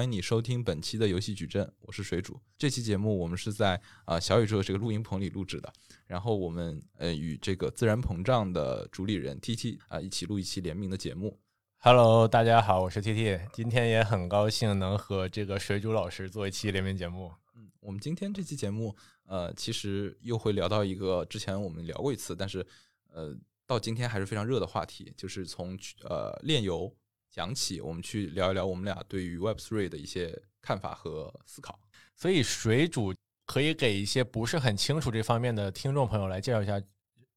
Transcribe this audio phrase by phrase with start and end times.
[0.00, 2.40] 欢迎你收听本期的游戏矩阵，我是水煮。
[2.56, 5.70] 这期节目我们是在啊小宇宙这个录音棚里录制的，
[6.06, 11.38] 然后我们呃与这个自然膨胀的主理人 T T 啊一起录一期联名的节目。
[11.80, 17.30] Hello，大家好，我是 T T，今天也很高兴能和这个水煮老师做一期联名节目。
[17.54, 18.96] 嗯，我们今天这期节目
[19.26, 22.66] 呃其实又会聊到一个之前我们聊过一次，但是
[23.12, 23.36] 呃
[23.66, 26.90] 到今天还是非常热的话题，就是从呃炼油
[27.30, 31.78] 讲起，我们去聊一聊我们俩对于 Web Three 的一些看法和思考。
[32.14, 33.14] 所以水煮
[33.46, 36.82] 可以给一些不是很清楚这方面的听众朋友来介绍一下，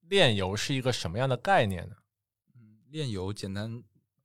[0.10, 1.96] 炼油是一个什么样的概念呢？
[2.56, 3.82] 嗯，炼油简单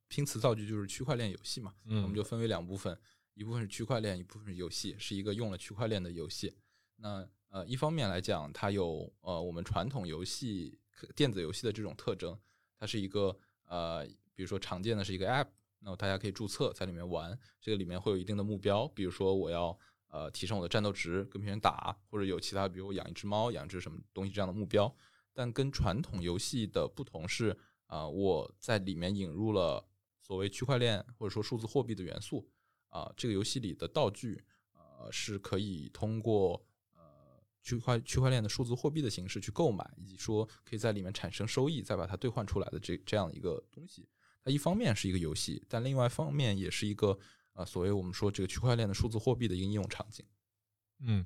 [0.07, 2.99] 拼词造句就是区块链游戏嘛，嗯我们就分为两部分，
[3.35, 6.53] 一部分是区块链，一部分是游戏，是一个用了区块链的游戏。
[6.97, 10.77] 那呃，一方面来讲，它有呃我们传统游戏
[11.15, 12.37] 电子游戏的这种特征，
[12.77, 13.35] 它是一个
[13.65, 15.47] 呃，比如说常见的是一个 App，
[15.79, 19.77] 那么大家可以注册在里面玩，这个里面会有一定的目标，比如说我要
[20.09, 24.93] 呃提升我的战斗值，跟别人打，或者有其他，比如我养一只猫，养一只什么东西这样的目标。
[25.33, 29.87] 但跟传统游戏的不同是，啊、我在里面引入了
[30.21, 32.45] 所谓区块链或者说数字货币的元素，
[32.89, 36.61] 啊、这个游戏里的道具，呃，是可以通过
[36.93, 37.01] 呃
[37.63, 44.09] 区块区块链的数字货币的形式去购买，以及说可以在里面产生收益，再把它兑换出来的这这样一个东西。
[44.49, 47.15] 它一方面是一个游戏，但另外一方面也是一个
[47.53, 50.25] 呃所谓我们说这个区块链的数字货币的一个应用场景。
[51.01, 51.23] 嗯，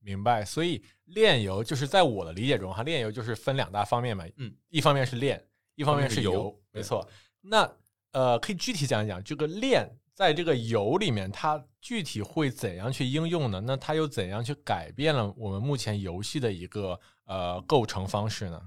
[0.00, 0.44] 明白。
[0.44, 5.40] 所以炼油就是在我的理解中哈，炼油就是分两大方面嘛，嗯，一方面是炼，
[5.76, 7.08] 一方面是一方面是油油，对没错。
[7.40, 7.72] 那
[8.10, 13.60] 呃，可以具体讲一讲这个炼在这个油里面，它具体会怎样去应用呢？
[13.60, 18.60] 那它又怎样去改变了我们目前游戏的一个呃构成方式呢？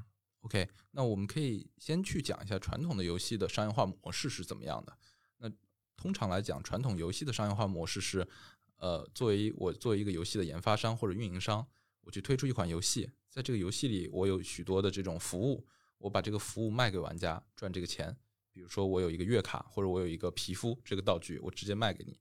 [0.49, 4.97] OK，那我们可以先去讲一下传统的游戏的商业化模式是怎么样的。
[5.37, 5.51] 那
[5.95, 8.27] 通常来讲，传统游戏的商业化模式是，
[8.77, 11.63] 呃，作为我作为一个游戏的研发商或者运营商，
[12.01, 15.67] 我去推出一款游戏，在这个游戏里，我有许多的这种服务，
[15.99, 18.17] 我把这个服务卖给玩家，赚这个钱。
[18.51, 22.19] 比如说，我有一个月卡，或者我有一个皮肤这个道具，我直接卖给你。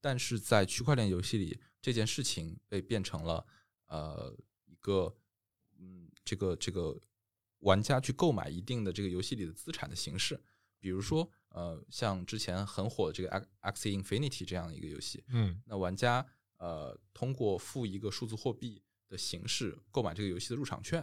[0.00, 3.46] 但是在区块链游戏里，这件事情被变成了
[3.86, 5.14] 呃一个
[5.78, 7.00] 嗯这个这个
[7.60, 10.38] 玩家去购买一定的这个游戏里的资产的形式，
[10.78, 13.28] 比如说呃像之前很火的这个
[13.62, 15.62] Axie Infinity 这样的一个游戏，嗯。
[15.66, 16.26] 那玩家
[16.58, 21.00] 呃通过付一个数字货币的形式购买这个游戏的入场券，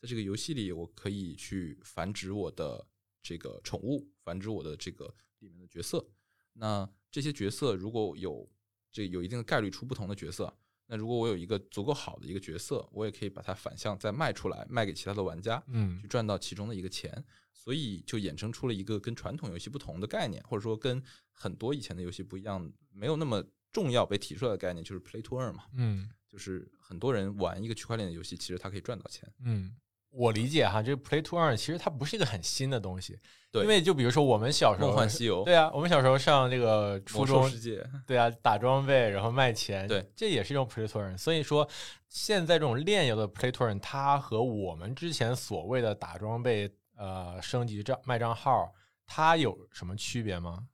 [0.00, 2.86] 在这个游戏里，我可以去繁殖我的
[3.22, 6.06] 这个宠物，繁殖我的这个里面的角色。
[6.54, 8.48] 那这些角色如果有
[8.90, 10.56] 这有一定的概率出不同的角色，
[10.90, 17.22] 那如果我有一个足够好的一个角色，我也可以把它反向再卖出来，卖给其他的玩家，嗯去赚到其中的一个钱，
[17.52, 29.30] 所以就衍生出了一个跟传统游戏不同的概念，或者说跟很多以前的游戏不一样，没有那么重要被提出来的概念，就是 play to earn 嘛，嗯就是很多人玩一个区块链的游戏，其实他可以赚到钱。
[29.44, 29.74] 嗯，
[30.10, 33.18] 我理解哈，这个 Play to Earn 其实它不是一个很新的东西，
[33.52, 41.16] 对因为就比如说我们小时候梦幻西游，对啊，我们小时候上这个初中世界，对啊，打装备然后卖钱，对，这也是一种 play to earn。
[41.16, 41.68] 所以说，
[42.08, 48.72] 现在这种炼油的 play to earn，它和我们之前所谓的打装备、呃升级账卖账号，
[49.06, 50.66] 它有什么区别吗？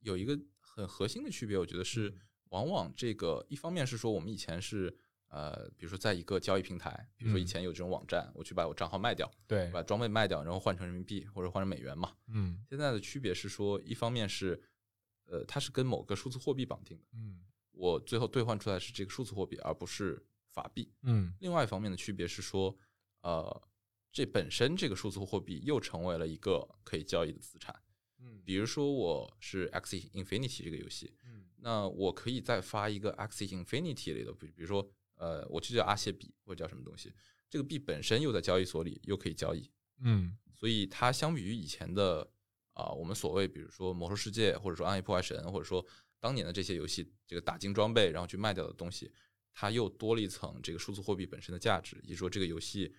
[0.00, 2.20] 有一个很核心的区别，我觉得是嗯
[2.50, 4.94] 往往这个一方面是说我们以前是
[5.32, 12.14] 呃，比如说在一个交易平台，比如说以嗯前有这种网站，我去把我账号卖掉，对，把装备卖掉，然后换成人民币或者换成美元嘛。
[12.28, 14.62] 嗯现在的区别是说，一方面是
[15.24, 17.40] 呃，它是跟某个数字货币绑定的，嗯
[17.70, 20.92] 我最后兑换出来是这个数字货币，而不是法币。
[21.00, 22.76] 嗯另外一方面的区别是说，
[23.22, 23.62] 呃，
[24.12, 27.74] 这本身这个数字货币又成为了一个可以交易的资产。
[28.18, 34.86] 嗯比如说我是 Axie Infinity 这个游戏，嗯那我可以再发一个 Axie Infinity 类的，比比如说
[35.22, 37.12] 呃，我就叫阿谢币或者叫什么东西，
[37.48, 39.70] 这个币本身又在交易所里又可以交易，
[40.00, 42.28] 嗯所以它相比于以前的
[42.74, 45.84] 啊、我们所谓比如说魔兽世界或者说暗夜破坏神或者说
[46.18, 49.12] 当年的这些游戏，这个打金装备然后去卖掉的东西，
[49.52, 52.92] 它又多了一层这个数字货币本身的价值，也就是说这个游戏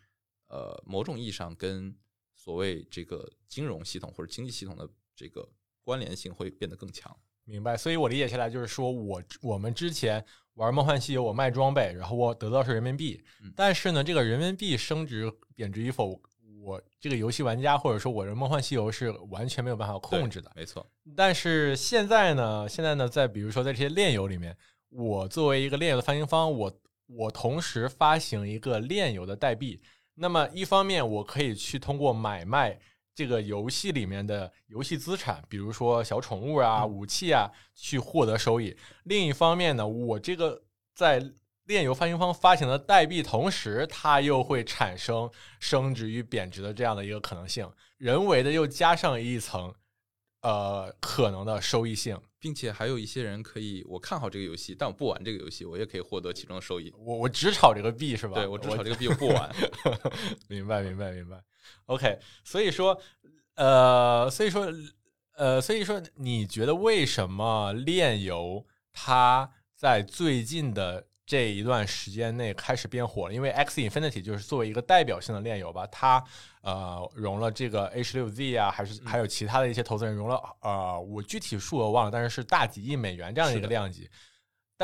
[0.48, 1.94] 呃某种意义上跟
[2.36, 5.52] 所谓这个金融系统或者经济系统的这个
[5.84, 7.14] 关联性会变得更强。
[7.46, 7.78] 明白。
[7.78, 10.24] 所以我理解下来就是说我我们之前
[10.56, 16.20] 玩梦幻西游，我卖装备，然后我得到是人民币，嗯但是呢，这个人民币升值贬值与否，
[16.62, 20.52] 我这个游戏玩家或者说我的梦幻西游是完全没有办法控制的。
[20.56, 20.86] 没错，
[21.16, 24.56] 但是现在呢，现在呢，在比如说在这些炼油里面，
[24.90, 29.82] 我作为一个炼油的发行方，我我同时发行一个炼油的代币。
[30.16, 32.80] 那么一方面，我可以去通过买卖
[33.16, 38.76] 这个游戏里面的游戏资产，比如说小宠物啊、武器啊，去获得收益。
[39.04, 40.64] 另一方面呢，我这个
[40.96, 41.34] 在
[41.66, 45.30] 炼油发行方发行的代币同时，它又会产生
[45.60, 49.74] 升值与贬值的这样的一个可能性，人为的又加上一层
[50.42, 52.20] 呃可能的收益性。
[52.44, 56.94] 并且还有一些人可以，我看好这个游戏，但我不玩这个游戏，我也可以获得其中的收益。
[56.98, 58.36] 我我只炒这个币是吧？
[58.36, 59.50] 对我只炒这个币，我不玩。
[60.50, 61.42] 明白明白明白。
[61.88, 63.00] OK，所以说，
[63.56, 64.68] 呃，所以说，
[65.36, 71.08] 呃，所以说，你觉得为什么炼油它在最近的？
[71.26, 76.22] 这一段时间内开始变火了，因为 X Infinity 就是作为一个代表性的炼油吧，它
[76.62, 84.10] 呃融了这个 H 六 Z 啊，还是还有其他的一些投资人融了呃，我具体数额忘了，但是是大几亿美元这样的一个量级。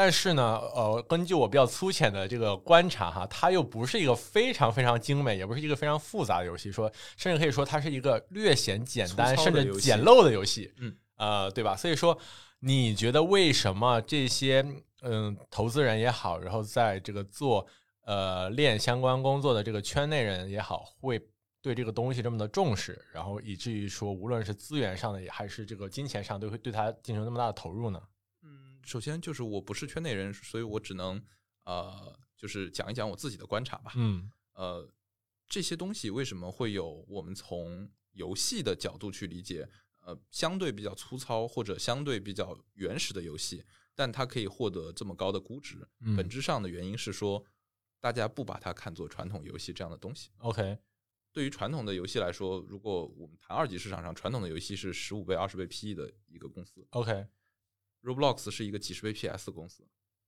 [0.01, 11.75] 但是呢，呃，根据我比较粗浅的这个观察哈，它又不是一个非常非常精美，也不是一个非常复杂的游戏，说甚至可以说它是一个略显简单甚至简陋的游戏，嗯，呃，对吧？
[11.75, 12.17] 所以说，
[12.59, 14.65] 你觉得为什么这些？
[15.01, 17.67] 嗯，投资人也好，然后在这个做
[18.05, 21.21] 呃链相关工作的这个圈内人也好，会
[21.61, 28.01] 对这个东西这么的重视，然后以至于说，无论是资源上的，还是这个金钱上，都会对它进行那么大的投入呢？
[28.89, 31.23] 嗯，首先就是我不是圈内人，所以我只能
[31.65, 33.91] 呃，就是讲一讲我自己的观察吧。
[33.95, 34.89] 嗯，呃，
[35.47, 39.69] 这些东西为什么会有我们从游戏的角度去理解，
[40.01, 43.63] 呃，相对比较粗糙或者相对比较原始的游戏？
[43.93, 47.43] 但它可以获得这么高的估值，嗯本质上的原因是说，
[47.99, 50.31] 大家不把它看作传统游戏这样的东西。
[50.37, 50.79] OK，
[51.33, 56.87] 对于传统的游戏来说，如果我们谈二级市场上，传统的游戏是十五倍、二十倍 PE 的一个公司。
[58.03, 59.87] OK，Roblox 是一个几十倍 PS 公司。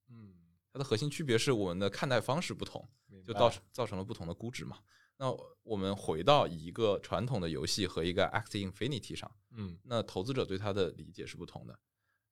[0.09, 0.35] 嗯，
[0.71, 2.88] 它的核心区别是我们的看待方式不同，
[3.25, 4.79] 就造成造成了不同的估值嘛。
[5.18, 5.31] 那
[5.62, 11.79] 我们回到一个传统的游戏和一个 X Infinity 上，嗯，那投资者对它的理解是不同的。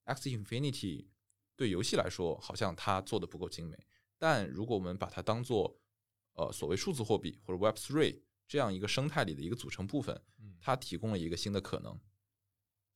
[0.04, 1.06] X Infinity
[1.54, 3.78] 对游戏来说，好像它做的不够精美。
[4.18, 5.80] 但如果我们把它当做
[6.32, 10.20] 呃所谓数字货币或者 Web Three 这样一个生态里的一个组成部分，
[10.60, 11.98] 它提供了一个新的可能。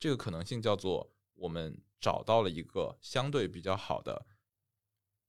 [0.00, 4.26] 这个可能性叫做我们找到了一个相对比较好的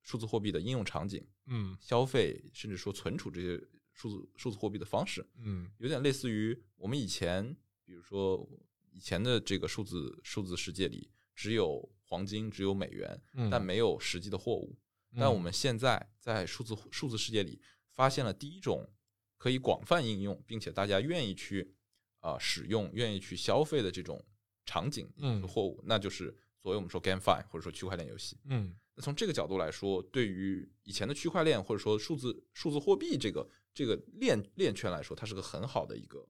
[0.01, 3.61] 数字货币的应用场景，嗯，消费甚至说存储这些
[3.91, 8.47] 数字数字货币的方式，嗯，有点类似于我们以前，比如说
[8.91, 11.89] 以前的这个数字数字世界里只有。
[12.07, 13.19] 黄金只有美元，
[13.49, 14.77] 但没有实际的货物。
[15.17, 17.59] 但我们现在在数字数字世界里
[17.89, 18.87] 发现了第一种
[19.35, 21.75] 可以广泛应用，并且大家愿意去
[22.19, 24.23] 啊使用、愿意去消费的这种
[24.65, 28.37] 场景和货物，那就是所谓我们说 GameFi 或者说区块链游戏。
[28.45, 36.27] 嗯，那从这个角度来说，对于以前的区块链或者说数字数字货币这个这个链链圈来说，它是个很好的一个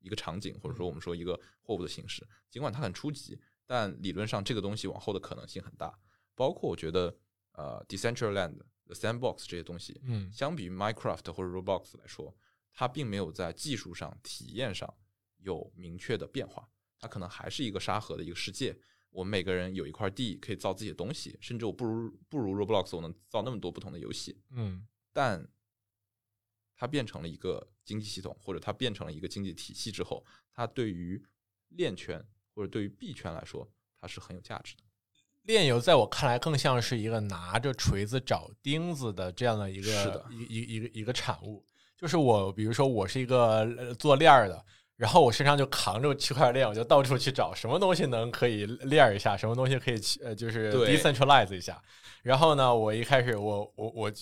[0.00, 3.38] 一个场景，或者说我们说一个货物的形式，尽管它很初级。
[3.66, 5.96] 但理论上，这个东西往后的可能性很大。
[6.34, 7.16] 包括我觉得，
[7.52, 8.56] 呃，Decentraland、
[8.86, 12.36] The Sandbox 这些东西，嗯，相比于 Minecraft 或者 Roblox 来说，
[12.72, 14.92] 它并没有在技术上、体验上
[15.36, 16.68] 有明确的变化。
[17.00, 18.76] 它可能还是一个沙盒的一个世界。
[19.10, 21.36] 我们每个人有一块地，可以造自己的东西。
[21.40, 24.40] 甚至我不如不如 Roblox，我能造那么多不同的游戏。
[24.50, 25.44] 嗯，但
[26.76, 31.20] 它变成了一个经济系统，或者它变成了一个经济体系之后，它对于
[31.70, 32.24] 链圈。
[32.52, 33.66] 或者对于币圈来说，
[33.98, 34.82] 它是很有价值的。
[35.42, 41.64] 炼油在我看来更像是一个拿着锤子找钉子的这样的一个一一一个一个产物。
[41.96, 44.66] 就是我，比如说我是一个做链儿的，
[45.00, 51.80] 然后我身上就扛着区块链，我就到处去找什么东西能可以链一下，什么东西可以呃就是 decentralize 一下。
[52.22, 54.12] 然后呢，我一开始我我我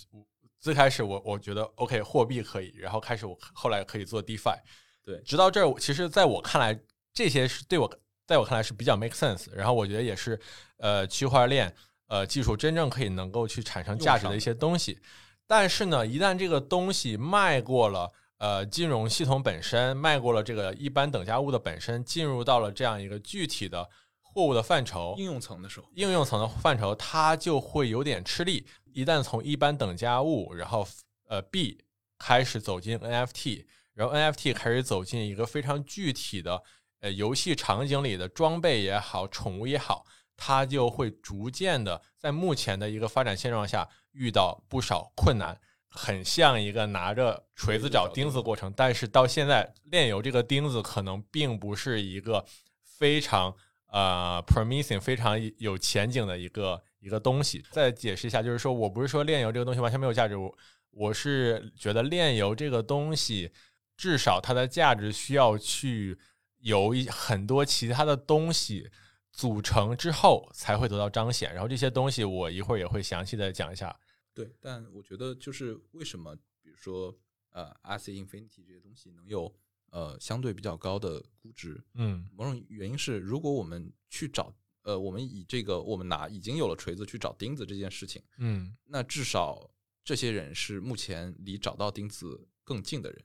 [0.60, 4.56] 最开始我我觉得 OK 货币可以，然后开始我后来可以做 DeFi。
[5.04, 6.78] 对，直到这儿，其实在我看来，
[7.12, 7.92] 这些是对我。
[8.28, 10.38] 在我看来是比较 make sense，然后我觉得也是，
[10.76, 11.74] 呃，区块链
[12.08, 14.98] 呃技术真正可以能够去产生价值的一些东西。
[15.46, 23.88] 但是呢，一旦这个东西迈过了呃金融系统本身，迈过了这个一般等价物的本身，进入到了这样一个具体的
[24.20, 28.66] 货物的范畴，应用层的时候，应用层的范畴，它就会有点吃力。
[28.92, 30.86] 一旦从一般等价物，然后
[31.28, 31.84] 呃 B
[32.18, 36.62] 开始走进 NFT，然后 NFT 开始走进一个非常具体的。
[37.00, 40.04] 呃，游戏场景里的装备也好，宠物也好，
[40.36, 45.56] 它就会逐渐的在目前的一个发展现状下遇到不少困难，
[45.88, 48.72] 很像一个拿着锤子找钉子过程。
[48.76, 52.44] 但是到现在，炼油这个钉子可能并不是一个
[52.82, 53.54] 非常
[53.88, 57.64] 呃 promising、非常有前景的一个一个东西。
[57.70, 60.56] 再解释一下，就是说我不是说炼油这个东西完全没有价值，我
[60.90, 63.52] 我是觉得炼油这个东西
[63.96, 66.18] 至少它的价值需要去。
[66.62, 68.90] 由一很多其他的东西
[69.30, 71.54] 组成之后才会得到彰显。
[71.54, 73.96] 然后这些东西我一会儿也会详细的讲一下。
[74.44, 77.16] 对，但我觉得就是为什么，比如说
[77.50, 79.52] 呃 r c Infinity 这些东西能有
[79.90, 82.28] 呃相对比较高的估值，嗯。
[82.32, 88.76] 某种原因是，如果我们去找呃，我们以这个我们拿已经有了锤子去找钉子这件事情，嗯。
[88.84, 89.70] 那至少
[90.04, 93.24] 这些人是目前离找到钉子更近的人，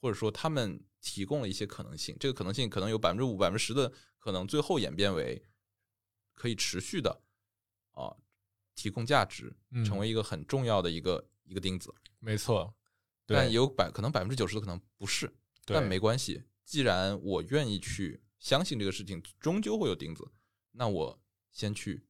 [0.00, 5.42] 或者说他们提供了一些可能性，这个可能性可能有百分之五、百分之十的可能，最后演变为
[6.34, 7.22] 可以持续的
[7.92, 8.14] 啊
[8.74, 11.92] 提供价值，嗯成为一个很重要的一个一个钉子。
[12.18, 12.72] 没错，
[13.26, 15.32] 但有百可能百分之九十的可能不是，
[15.64, 20.24] 但没关系，既然我愿意去相信这个事情终究会有钉子，
[20.72, 22.04] 那我先去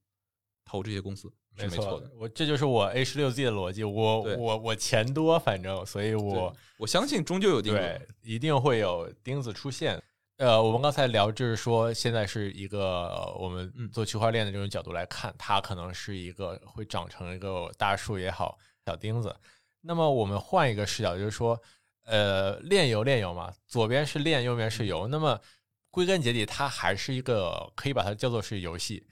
[0.64, 2.10] 投这些公司是没错的。
[2.14, 8.08] 我这就是我 A 十六 Z 的逻辑，我我我钱多，反正所以我我相信终究有钉子。
[8.22, 10.02] 一定会有钉子出现。
[10.38, 19.34] 呃，我们刚才聊就是说，现在是一个呃我们嗯做区块链的这种角度来看，它可能是一个会长成一个大树也好，小钉子。
[19.82, 21.60] 那么我们换一个视角，就是说，
[22.04, 25.06] 呃，炼油炼油嘛，左边是炼，右边是油。
[25.06, 25.38] 那么
[25.90, 29.06] 归根结底，它还是一个可以把它叫做是游戏。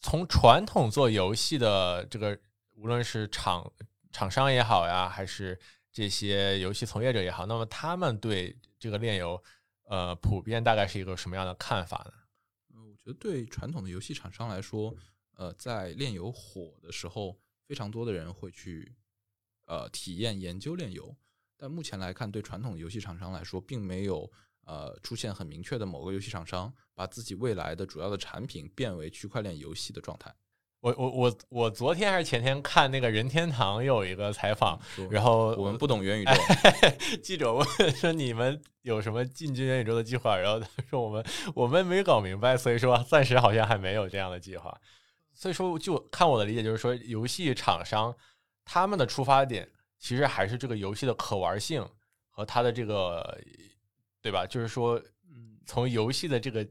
[0.00, 2.38] 从传统做游戏的这个，
[2.76, 3.68] 无论是厂
[4.12, 5.58] 厂商也好呀，还是
[5.92, 9.42] 这些游戏从业者也好，那么他们对这个炼油，
[9.86, 12.12] 呃，普遍大概是一个什么样的看法呢？
[12.74, 14.94] 呃我觉得对传统的游戏厂商来说，
[15.36, 18.94] 呃，在炼油火的时候，非常多的人会去
[19.66, 21.16] 呃体验研究炼油。
[21.56, 24.30] 但目前来看，对传统的游戏厂商来说，并没有
[24.62, 30.34] 呃出现很明确的某个游戏厂商把自己未来的主要的产品变为区块链游戏的状态。
[30.86, 36.32] 我我我我昨天还是前天看那个任天堂有一个采访，然后我们不懂元宇宙，
[37.20, 37.66] 记者问
[37.96, 40.36] 说你们有什么进军元宇宙的计划？
[40.36, 41.26] 然后他说我们
[41.56, 44.80] 我们没搞明白，所以说暂时好像还没有这样的计划。
[45.34, 48.14] 所以说，就看我的理解，就是说游戏厂商
[48.64, 51.84] 他们的出发点其实还是这个游戏的可玩性
[52.30, 53.36] 和它的这个，
[54.22, 54.46] 对吧？
[54.46, 55.02] 就是说，
[55.34, 56.64] 嗯，从游戏的这个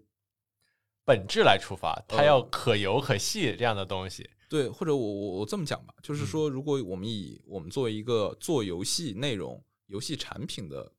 [1.05, 4.27] 本质来出发，它要呃可游可戏这样的东西。
[4.49, 10.91] 对，或者我我我这么讲吧，就是嗯说，如果我们以我们作为一个做游戏内容、游戏产品的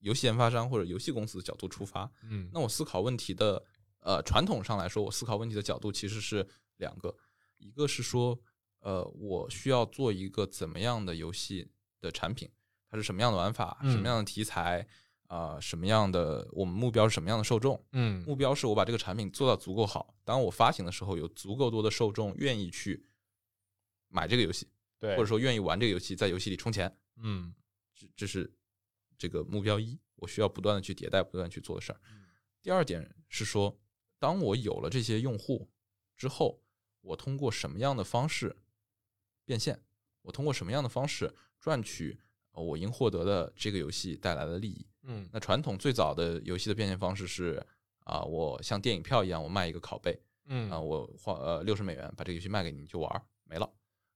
[0.00, 3.62] 游戏研发商或者游戏公司的角度出发，嗯那我思考问题的
[4.00, 7.14] 呃传统上来说，我思考问题的角度其实是两个，
[7.58, 8.38] 一个是说
[8.80, 11.70] 呃我需要做一个怎么样的游戏
[12.00, 12.50] 的产品，
[12.90, 14.86] 它是什么样的玩法，什么嗯样的题材。
[15.30, 16.44] 啊、什么样的？
[16.50, 17.80] 我们目标是什么样的受众？
[17.92, 23.06] 嗯目标是我把这个产品做到足够好，当我发行的时候，有足够多的受众愿意去
[24.08, 24.68] 买这个游戏，
[24.98, 27.54] 对，或者说愿意玩这个游戏，在游戏里充钱，嗯
[27.94, 28.52] 这这是
[29.16, 32.00] 这个目标一，我需要不断的去迭代，不断去做的事儿。
[32.10, 32.26] 嗯
[32.60, 33.78] 第二点是说，
[34.18, 35.70] 当我有了这些用户
[36.16, 36.60] 之后，
[37.02, 38.56] 我通过什么样的方式
[39.44, 39.80] 变现？
[40.22, 42.29] 我通过什么样的方式赚取呃
[42.60, 44.86] 我应获得的这个游戏带来的利益？
[45.02, 47.64] 嗯那传统最早的游戏的变现方式是
[48.04, 53.70] 啊、我像电影票一样，我卖一个拷贝嗯啊、我花呃六十美元把这个游戏卖给你，你就玩儿没了。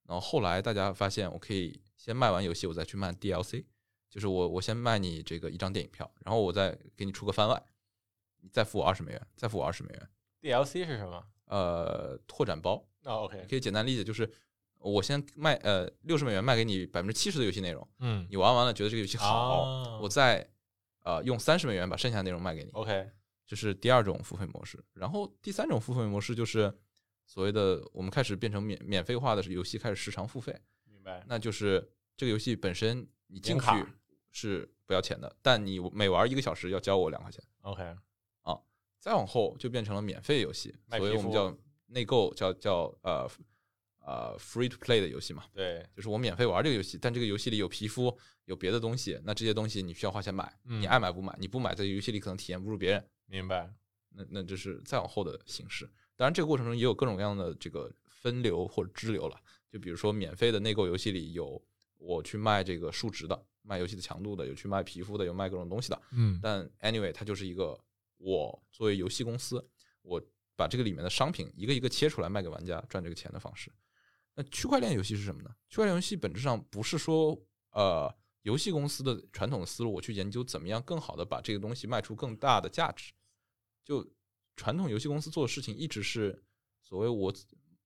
[0.07, 3.65] 然后后来大家发现，我可以先卖完游戏，我再去卖 DLC，
[4.11, 7.63] 就是我我先卖你这个一张电影票，然后我再给你出个番外，
[8.41, 10.09] 你再付我二十美元，再付我二十美元。
[10.43, 11.25] DLC 是什么？
[11.47, 14.29] 呃，拓展包哦，OK，可以简单理解就是。
[14.91, 20.47] 我先卖呃六十美元卖给你百分之七十的游戏内容，嗯你玩完了觉得这个游戏好，哦我再
[21.05, 22.71] 呃用三十美元把剩下的内容卖给你。
[22.73, 23.11] OK，
[23.47, 24.85] 这是第二种付费模式。
[24.93, 26.73] 然后第三种付费模式就是
[27.27, 31.25] 所谓的我们开始变成免免费化的游戏开始时长付费，明白。
[31.27, 33.67] 那就是这个游戏本身你进去
[34.31, 37.43] 是不要钱的，但你每玩一个小时要交我两块钱。
[37.63, 37.83] OK，
[38.43, 38.59] 啊
[39.01, 43.29] 再往后就变成了免费游戏，所以我们叫内购，叫叫呃
[44.07, 45.45] 呃 free to play 的游戏嘛。
[45.53, 53.05] 对，就是我免费玩这个游戏，但这个游戏里有皮肤，有别的东西，那这些东西你需要花钱买，嗯你爱买不买，你不买在游戏里可能体验不如别人。
[53.27, 53.73] 明白。
[54.17, 55.85] 那那这是再往后的形式。
[56.15, 59.37] 当然，这个过程中也有各种各样的这个分流或者支流了。
[59.69, 61.61] 就比如说，免费的内购游戏里有
[61.99, 66.01] 我去卖这个数值的，卖游戏的强度的，有去卖皮肤的，有卖各种东西的。
[66.13, 67.77] 嗯但 anyway，它就是一个
[68.19, 69.67] 我作为游戏公司，
[70.03, 70.23] 我
[70.55, 73.73] 把这个里面的商品一个一个切出来卖给玩家赚这个钱的方式。
[74.35, 75.51] 那区块链游戏是什么呢？
[75.69, 77.41] 区块链游戏本质上不是说
[77.73, 78.13] 呃
[78.43, 83.13] 游戏公司的传统的思路，我去研究怎么样更好的把这个东西卖出更大的价值。
[83.85, 84.07] 就
[84.57, 86.43] 传统游戏公司做的事情一直是
[86.83, 87.33] 所谓我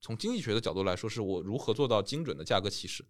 [0.01, 3.05] 从经济学的角度来说，是我如何做到精准的价格歧视，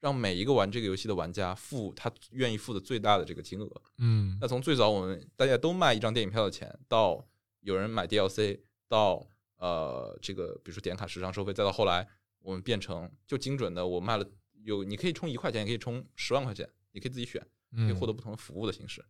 [0.00, 3.82] 让每一个玩这个游戏的玩家付他愿意付的最大的这个金额。
[3.98, 7.26] 嗯那从最早我们大家都卖一张电影票的钱，到
[7.60, 9.26] 有人买 DLC，到
[9.56, 12.08] 呃这个比如说点卡时长收费，再到后来
[12.44, 14.30] 我们变成就精准的，我卖了
[14.62, 17.40] 有你可以充一块钱，也可以充十万块钱，你可以自己选，
[17.72, 19.02] 可以嗯获得不同的服务的形式，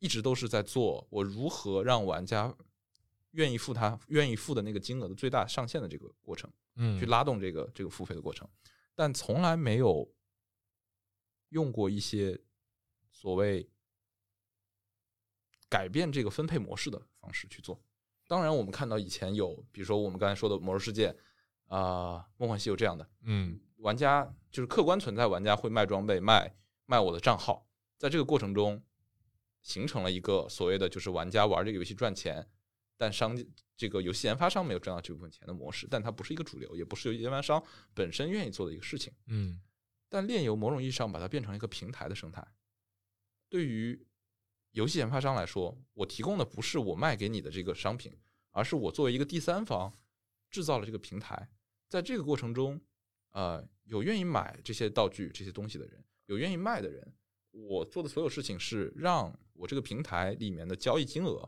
[0.00, 2.52] 一直都是在做我如何让玩家
[3.30, 6.52] 愿意付他愿意付的那个金额的最大上限的这个过程。
[6.74, 8.48] 嗯去拉动这个这个付费的过程，
[8.94, 10.10] 但从来没有
[11.50, 12.40] 用过一些
[13.10, 13.68] 所谓
[15.68, 17.78] 改变这个分配模式的方式去做。
[18.26, 21.10] 当然，我们看到以前有，比如说我们刚才说的《魔兽世界》
[21.66, 26.54] 啊、梦幻西游》这样的嗯玩家，就是客观存在玩家会卖装备、卖
[26.86, 27.66] 卖我的账号，
[27.98, 28.82] 在这个过程中
[29.62, 32.48] 形成了一个所谓的就是玩家玩这个游戏赚钱，
[32.96, 33.36] 但商
[33.76, 37.62] 这个游戏研发商没有赚到这部分钱的模式，但它不是一个主流，也不是游戏研发商
[37.94, 39.12] 本身愿意做的一个事情。
[39.26, 39.60] 嗯
[40.08, 42.46] 但炼油某种意义上把它变成了一个平台的生态。
[43.48, 44.06] 对于
[44.72, 48.14] 游戏研发商来说，我提供的不是我卖给你的这个商品，
[48.50, 49.92] 而是我作为一个第三方
[50.52, 51.48] 制造了这个平台。
[51.88, 52.80] 在这个过程中，
[53.32, 57.12] 呃，有愿意买这些道具、这些东西的人，有愿意卖的人。
[57.50, 61.46] 我做的所有事情是让我这个平台里面的交易金额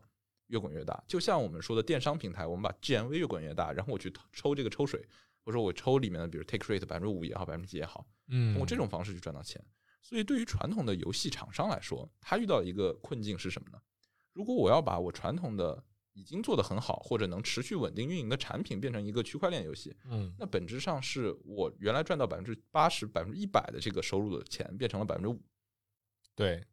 [0.48, 1.02] 越滚越大。
[1.06, 5.00] 就像我们说的电商平台，我们把 GMV 越滚越大，然后我去抽这个抽水，
[5.44, 9.64] 或者说我抽里面的，比如 take rate 百分之五也好，百分之几也好，嗯，通过这种方式去赚到钱。
[10.02, 13.80] 所以，对于传统的游戏厂商来说，他遇到一个困境是什么呢？
[14.34, 15.82] 如果我要把我传统的
[16.14, 20.34] 已经做得很好或者能持续稳定运营的产品变成一个区块链游戏，嗯。
[20.38, 25.40] 那本质上是我原来赚到百分之八十、百分之一百的这个收入的钱变成了百分之五，
[26.34, 26.64] 对。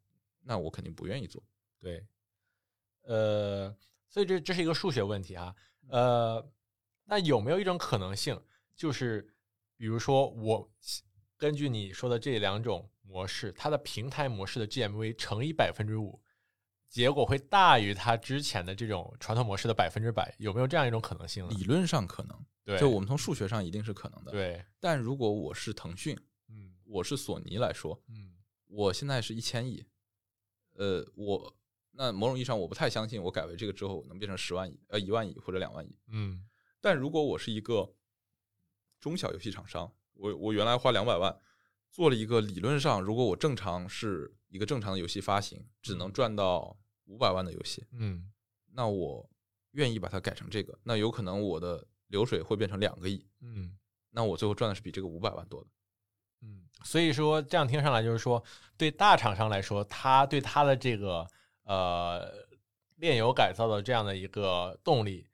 [0.44, 1.40] 那我肯定不愿意做。
[1.78, 2.04] 对，
[3.02, 3.72] 呃，
[4.08, 5.54] 所以这这是一个数学问题啊，
[5.88, 6.44] 呃，
[7.04, 8.40] 那有没有一种可能性，
[8.74, 9.34] 就是
[9.76, 10.68] 比如说我
[11.36, 16.20] 根据你说的这两种模式，它的平台模式的 GMV 乘以百分之五，
[16.92, 21.54] 结果会大于它之前的这种传统模式的百分之百，有没有这样一种可能性呢？
[21.56, 24.30] 理论上可能，对，就我们从数学上一定是可能的。
[24.30, 26.14] 对，但如果我是腾讯，
[26.50, 28.34] 嗯我是索尼来说，嗯
[28.66, 29.82] 我现在是一千亿，
[30.74, 31.56] 呃，我
[31.92, 35.96] 那某种意义上我不太相信我改为这个之后能变成十万亿、呃一万亿或者两万亿。
[36.08, 36.44] 嗯
[36.82, 37.94] 但如果我是一个
[39.00, 41.34] 中小游戏厂商，我我原来花两百万
[41.90, 48.30] 做了一个理论上，如果我正常是一个正常的游戏发行，只能赚到五百万的游戏，嗯。
[48.74, 49.26] 那我
[49.70, 53.78] 愿意把它改成这个，那有可能我的流水会变成两个亿，嗯。
[54.10, 55.70] 那我最后赚的是比这个五百万多的。
[56.42, 58.44] 嗯，所以说这样听上来就是说，
[58.76, 61.26] 对大厂商来说，他对他的这个
[61.62, 62.30] 呃
[62.96, 65.26] 炼油改造的这样的一个动力，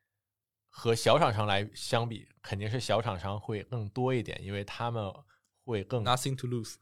[0.68, 5.12] 和小厂商来相比，肯定是小厂商会更多一点，因为他们
[5.70, 6.76] 会更 Nothing to lose。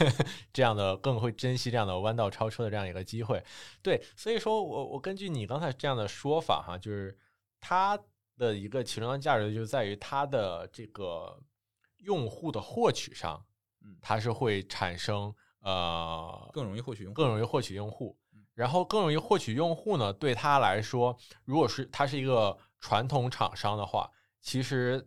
[0.52, 3.42] 这样的更会珍惜这样的弯道超车的这样一个机会。
[3.82, 7.16] 对，所以说我我根据你刚才这样的说法哈，就是
[7.60, 7.98] 它
[8.36, 11.38] 的一个其中的价值就在于它的这个
[11.98, 13.44] 用户的获取上，
[13.84, 25.06] 嗯它是会产生呃更容易获取用户，更容易获取用户嗯，然后更容易获取用户呢，对他来说，如果是他是一个传统厂商的话，其实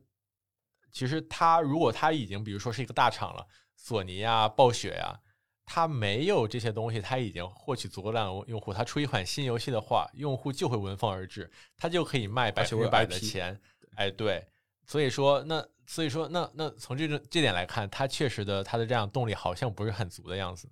[0.94, 5.20] 其实他如果他已经比如说是一个大厂了，索尼啊、暴雪呀、
[5.66, 13.60] 他没有这些东西，他已经获取足够量的用户，他出一款新游戏的话，用户就会闻风而至，他就可以卖百分之百的钱。
[13.96, 14.48] 哎，对，
[14.86, 20.70] 所以说那所以说那那从这个这点来看，他确实的他的这样动力好像不是很足的样子。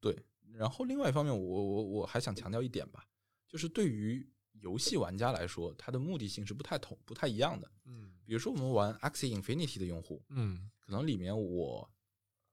[0.00, 0.16] 对，
[0.54, 3.04] 然后另外一方面，我我我还想强调一点吧，
[3.48, 7.70] 就是对于游戏玩家来说，它的目的性是不太同、不太一样的。
[7.84, 11.90] 嗯比如说，我们玩 Axie Infinity 的用户，嗯可能里面我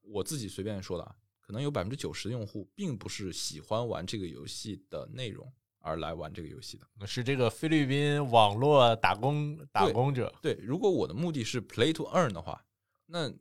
[0.02, 7.06] 我自己随便说的啊，可能有百分之九十的用户并不是喜欢玩这个游戏的内容而来玩这个游戏的。
[7.06, 10.32] 是这个菲律宾网络打工打工者。
[10.40, 12.64] 对，如果我的目的是 Play to Earn 的话，
[13.06, 13.32] 那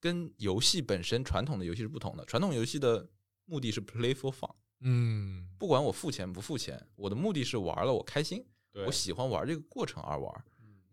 [0.00, 2.24] 跟游戏本身传统的游戏是不同的。
[2.26, 3.08] 传统游戏的
[3.46, 8.44] 目的是 Play for fun，嗯，不管我付钱不付钱，我的目的是玩了我开心，
[8.86, 10.44] 我喜欢玩这个过程而玩。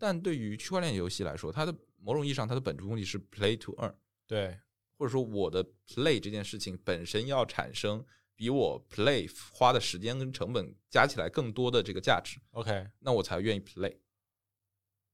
[0.02, 3.94] 嗯但对于区块链游戏来说，它的某种意义上，它的本质目的是 play to earn，
[4.26, 4.60] 对，
[4.98, 8.04] 或者说我的 play 这件事情本身要产生
[8.36, 13.96] 比我 play 花的时间跟成本加起来更多的这个价值，OK，那我才愿意 play。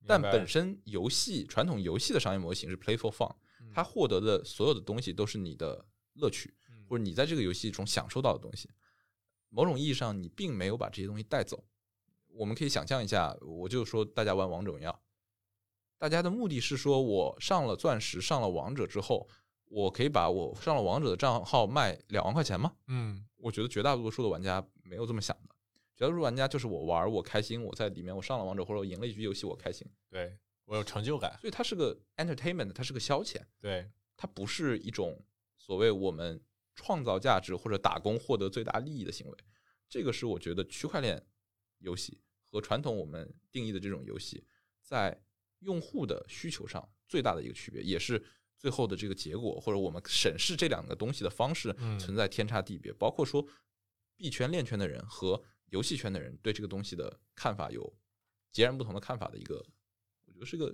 [0.06, 6.54] 但本身游戏传统游戏的商业模型是 play for fun，嗯它获得的所有的东西都是你的乐趣，
[6.88, 8.69] 或者你在这个游戏中享受到的东西。
[9.50, 11.67] 某种意义上，你并没有把这些东西带走。
[12.38, 15.02] 我们可以想象一下，我就说大家玩王者荣耀，
[15.97, 19.28] 大家的目的是说我上了钻石、上了王者之后，
[19.65, 22.73] 我可以把我上了王者的账号卖两万块钱吗？
[22.88, 23.26] 嗯。
[23.38, 25.56] 我觉得绝大多数的玩家没有这么想的，
[25.95, 35.23] 绝大多数玩家就是我玩我开心，我在里面我上了王者或者我赢了一局游戏我开心，对我有成就感，所以它是个 entertainment，它是个消遣，对，它不是一种
[35.56, 36.41] 所谓我们
[36.76, 39.38] 创造价值或者打工获得最大利益的行为。
[39.88, 41.23] 这个是我觉得区块链
[41.78, 42.19] 游戏
[42.50, 44.44] 和传统我们定义的这种游戏
[44.82, 45.20] 在
[45.60, 48.24] 用户的需求上最大的一个区别，也是
[48.58, 52.92] 最后的这个结果或者我们审视这两个东西的方式嗯存在天差地别。
[52.94, 53.46] 包括说
[54.16, 57.98] 币圈、链圈的人和游戏圈的人对这个东西的看法有
[58.52, 59.64] 截然不同的看法的一个，
[60.26, 60.68] 我觉得是个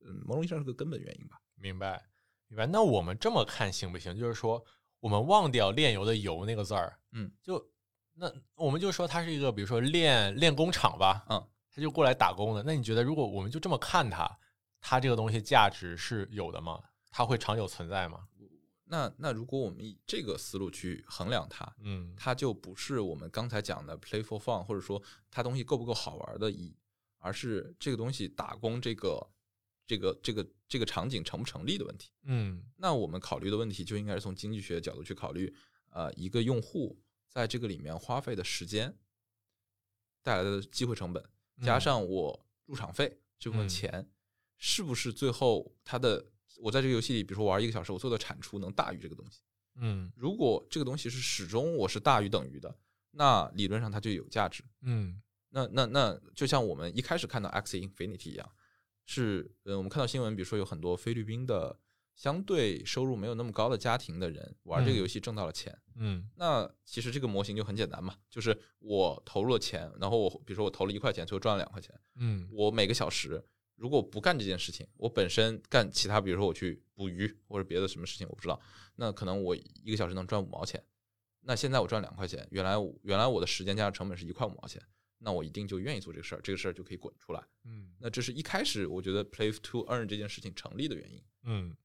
[0.00, 1.40] 嗯某种意义上是个根本原因吧。
[1.54, 2.08] 明白
[2.48, 2.66] 明白。
[2.66, 4.16] 那我们这么看行不行？
[4.16, 4.64] 就是说，
[5.00, 7.71] 我们忘掉炼油的油那个字儿，嗯，就
[8.14, 12.62] 那我们就说它是一个，比如说练练工厂吧，嗯，他就过来打工的。
[12.62, 14.38] 那你觉得，如果我们就这么看他，
[14.80, 16.80] 他这个东西价值是有的吗？
[17.10, 18.26] 它会长久存在吗？
[18.84, 26.76] 那那如果我们以这个思路去衡量它，嗯它就不是我们刚才讲的 play for fun，或者说它东西够不够好玩的意义，
[27.18, 29.26] 而是这个东西打工这个
[29.86, 32.10] 这个这个这个场景成不成立的问题。
[32.24, 35.54] 嗯那我们考虑的问题就应该是从经济学角度去考虑，
[35.90, 36.98] 呃，一个用户
[37.32, 38.94] 在这个里面花费的时间
[40.22, 41.24] 带来的机会成本，
[41.62, 44.10] 加嗯上我入场费这部分嗯钱，
[44.58, 46.24] 是不是最后它的
[46.60, 49.40] 我在这个游戏里，比如说玩一个小时，我做的产出能大于这个东西？
[49.76, 52.76] 嗯如果这个东西是始终我是大于等于的，
[53.12, 54.62] 那理论上它就有价值。
[54.82, 58.52] 嗯那那那就像我们一开始看到 X Infinity 一样，
[59.06, 61.78] 是呃，我们看到新闻，比如说有很多菲律宾的
[62.14, 65.76] 相对收入没有那么高的家庭的人玩这个嗯游戏挣到了钱。
[65.96, 73.44] 嗯那其实这个模型就很简单嘛，就是我投入了钱，然后我比如说我投了一块钱，最后赚了两块钱，嗯我每个小时
[73.76, 78.60] 如果不干这件事情，我本身干其他，比如说我去捕鱼或者别的什么事情，我不知道，
[78.96, 80.82] 那可能我一个小时能赚五毛钱。
[81.40, 84.80] 那现在我赚两块钱，原来原来我的时间加上成本是一块五毛钱，
[85.18, 87.42] 那我一定就愿意做这个事儿，这个事儿就可以滚出来。
[87.64, 91.22] 嗯那这是一开始我觉得 play to earn 这件事情成立的原因。
[91.44, 91.76] 嗯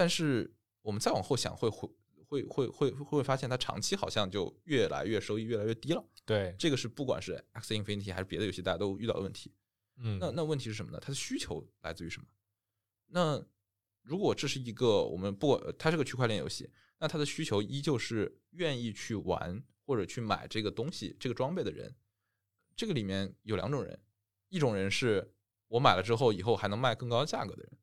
[0.00, 1.86] 但是我们再往后想，会会
[2.26, 6.02] 会会会会发现它长期好像就越来越收益越来越低了。
[6.24, 9.52] 对，这个是不管是 X Infinity 还是别的游戏，大家都遇到的问题。
[9.98, 10.98] 嗯那那问题是什么呢？
[10.98, 12.26] 它的需求来自于什么？
[13.08, 13.44] 那
[14.00, 21.94] 如果这是一个我们不，它是个区块链游戏，那它的需求依旧是愿意去玩或者去买这个东西、这个装备的人。
[22.74, 24.00] 这个里面有两种人，
[24.48, 25.30] 一种人是
[25.68, 27.78] 我买了之后以后还能卖更高的价格的人。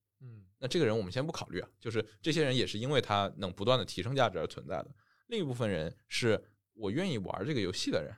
[0.57, 4.87] 嗯那这个人我们先不考虑啊，就是这些人也是因为他能不断的提升价值而存在的。
[5.27, 6.43] 另一部分人是
[6.73, 8.11] 我愿意玩这个游戏的人，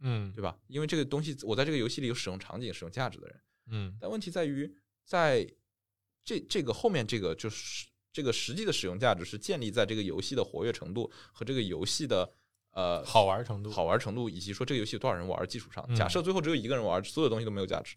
[0.00, 0.58] 嗯对吧？
[0.66, 3.40] 因为这个东西我在这个游戏里有使用场景、使用价值的人。
[3.70, 5.48] 嗯但问题在于，在
[6.24, 12.28] 这这个后面这个就是这个实际的使用价值是建立在这个游戏的活跃程度和这个游戏的
[12.72, 15.84] 呃好玩程度好玩程度以及说这个游戏有多少人玩的基础上。
[15.88, 17.94] 嗯假设最后只有一个人玩，所有东西都没有价值。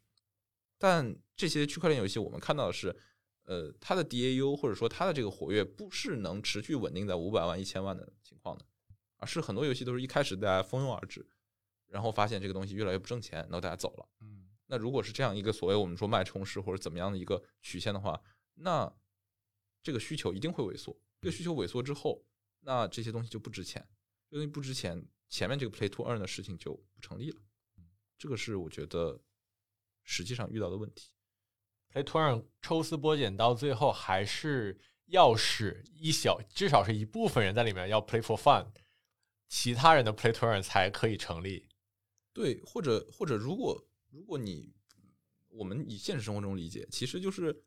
[0.78, 2.96] 但这些区块链游戏我们看到的是，
[3.46, 8.66] 呃，它的 DAU 或者说它的这个活跃不是能持续稳定在五百万、一千万的情况的，
[9.18, 11.26] 而是很多游戏都是一开始大家蜂拥而至，
[11.88, 14.08] 然后发现这个东西越来越不挣钱，然后大家走了。
[14.22, 18.20] 嗯那如果是这样一个所谓我们说脉冲式或者怎么样的一个曲线的话，
[18.56, 18.92] 那
[19.84, 21.00] 这个需求一定会萎缩。
[21.22, 22.26] 这个需求萎缩之后，
[22.62, 23.88] 那这些东西就不值钱，
[24.28, 27.40] 这个东西不值钱，前面这个 play to earn 的事情就不成立了。
[28.18, 29.22] 这个是我觉得
[30.02, 31.12] 实际上遇到的问题。
[31.96, 38.68] Play to earn 抽丝剥茧到最后还是要使一小至少是一部分人在里面要 play for fun，
[39.48, 41.70] 其他人的 play to earn 才可以成立。
[42.34, 44.74] 对，或者或者如果如果你
[45.48, 47.64] 我们以现实生活中理解，其实就是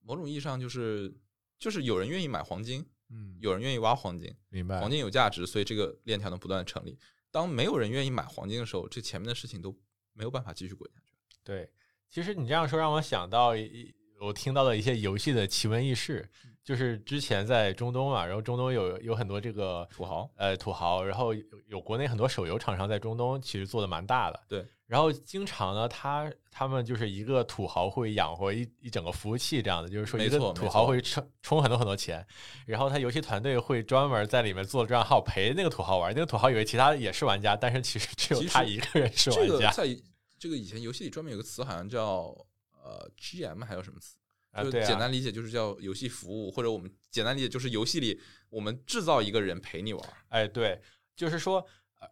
[0.00, 1.16] 某种意义上就是
[1.56, 6.98] 就是有人愿意买黄金，嗯，有人愿意挖黄金，明白黄金有价值，所以这个链条能不断的成立。
[7.30, 9.78] 当没有人愿意买黄金的时候，这前面的事情都
[10.14, 11.14] 没有办法继续滚下去。
[11.44, 11.70] 对，
[12.10, 16.28] 其实你这样说让我想到一我听到的一些游戏的奇闻异事，
[16.64, 32.26] 就是之前在中东嘛，然后中东有有很多这个土豪，呃土豪，然后有有国内很多手游厂商在中东其实做的蛮大的，对，然后经常呢，他他们就是一个土豪会养活一一整个服务器这样的，就是说一个土豪会充充很多很多钱，
[32.66, 40.02] 然后他游戏团队会专门在里面做账号陪那个土豪玩，那个土豪以为其他也是玩家，但是其实只有他一个人是玩家这个在
[40.38, 42.34] 这个以前游戏里专门有个词，好像叫
[42.70, 44.16] 呃 GM 还有什么词？
[44.50, 50.02] 啊，就简单理解就是叫游戏服务，或者我们简单理解就是游戏里我们制造一个人陪你玩。
[50.30, 50.80] 哎，对，
[51.14, 51.64] 就是说，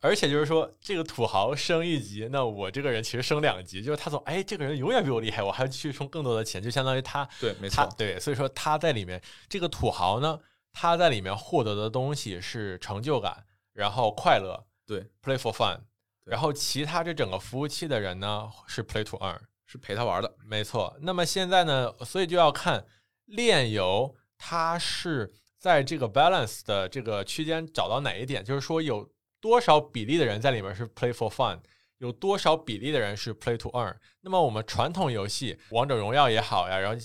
[0.02, 10.38] 而且就是说，这个土豪升一级，那我这个人其实升两级，就是他从哎，这个人永远比我厉害，我还要去充更多的钱，就相当于他对，没错，对，所以说他在里面这个土豪呢，
[10.72, 15.82] 他在里面获得的东西是成就感，然后快乐对，，play for fun，对
[16.26, 19.40] 然后其他这整个服务器的人呢是 play to earn。
[19.68, 20.32] 是陪他玩的。
[20.44, 22.86] 没错，那么现在呢，所以就要看
[23.24, 29.10] 炼油它是在这个 balance 的这个区间找到哪一点，就是说有
[29.40, 31.58] 多少比例的人在里面是 play for fun，
[31.98, 33.92] 有多少比例的人是 play to earn。
[34.20, 36.96] 那么我们传统游戏，王者荣耀也好呀，然后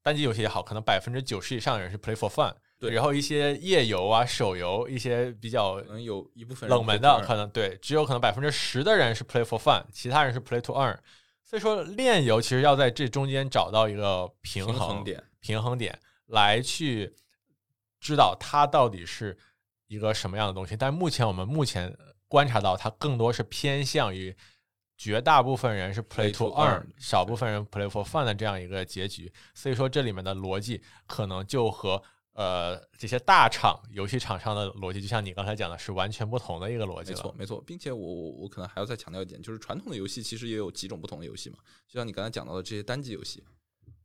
[0.00, 2.54] 单机游戏也好，可能百分之九十以上的人是 play for fun。
[2.78, 10.96] 对然后一些页游啊、手游，一些比较可能有一部分冷门的，可能对，只有可能百分之十的人是 play for fun，其他人是 play to earn。
[11.42, 15.22] 所以说，炼油其实要在这中间找到一个平 平衡衡点。
[15.40, 17.14] 平衡点来去
[18.00, 19.38] 知道它到底是
[19.86, 20.76] 一个什么样的东西。
[20.76, 24.36] 但目前我们目前观察到，它更多是偏向于
[24.98, 29.32] 绝大部分人是 play to earn，earn，少部分人 play for fun 的这样一个结局。
[29.54, 32.02] 所以说，这里面的逻辑可能就和
[32.36, 37.12] 呃这些大厂游戏厂商的逻辑，就像你刚才讲的，是完全不同的一个逻辑。
[37.12, 41.56] 没错，没错，并且我我我可能还要再强调一点，就是传统的游戏其实也有几种不同的游戏嘛，
[41.88, 43.42] 就像你刚才讲到的这些单机游戏，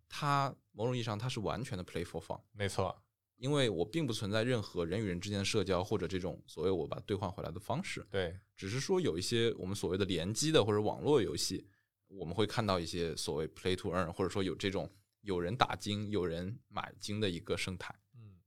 [0.07, 2.95] 它某种意义上它是完全的 play for fun，没错，
[3.35, 11.67] 因为我并不存在任何人与人之间的社交或者这种所谓我把兑换回来的方式，对，只是说有一些我们所谓的联机的或者网络游戏，
[12.07, 14.89] 我们会看到一些所谓 play to earn，或者说有这种
[15.19, 17.93] 有人打金、有人买金的一个生态。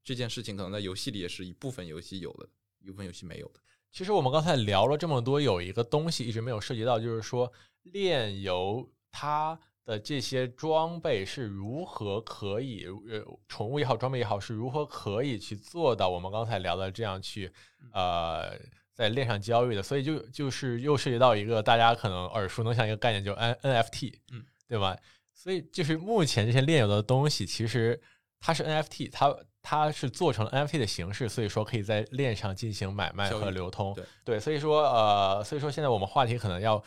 [0.04, 0.06] 嗯。
[0.06, 2.48] 这件事情可能在游戏里也是一部分游戏有的，
[2.80, 3.60] 一部分游戏没有的。
[3.90, 7.50] 其实我们刚才聊了这么多，有一个东西一直没有涉及到，就是说
[7.84, 17.52] 炼油它的这些装备是如何可以，呃，宠物也好，装备也好，是如何可以去做到我们刚才聊的这样去，
[17.92, 18.58] 呃，
[18.92, 19.82] 在链上交易的。
[19.82, 24.98] 所以就就是又涉及到一个大家可能耳熟能详一个概念，就 N NFT，嗯，对吧？
[25.32, 28.00] 所以就是目前这些炼油的东西，其实
[28.40, 29.36] 它是 NFT，它
[29.66, 33.94] 它是做成了 NFT 的形式，所以说可以在链上进行买卖和流通。
[33.94, 36.85] 对对，所以说呃，所以说现在我们话题可能要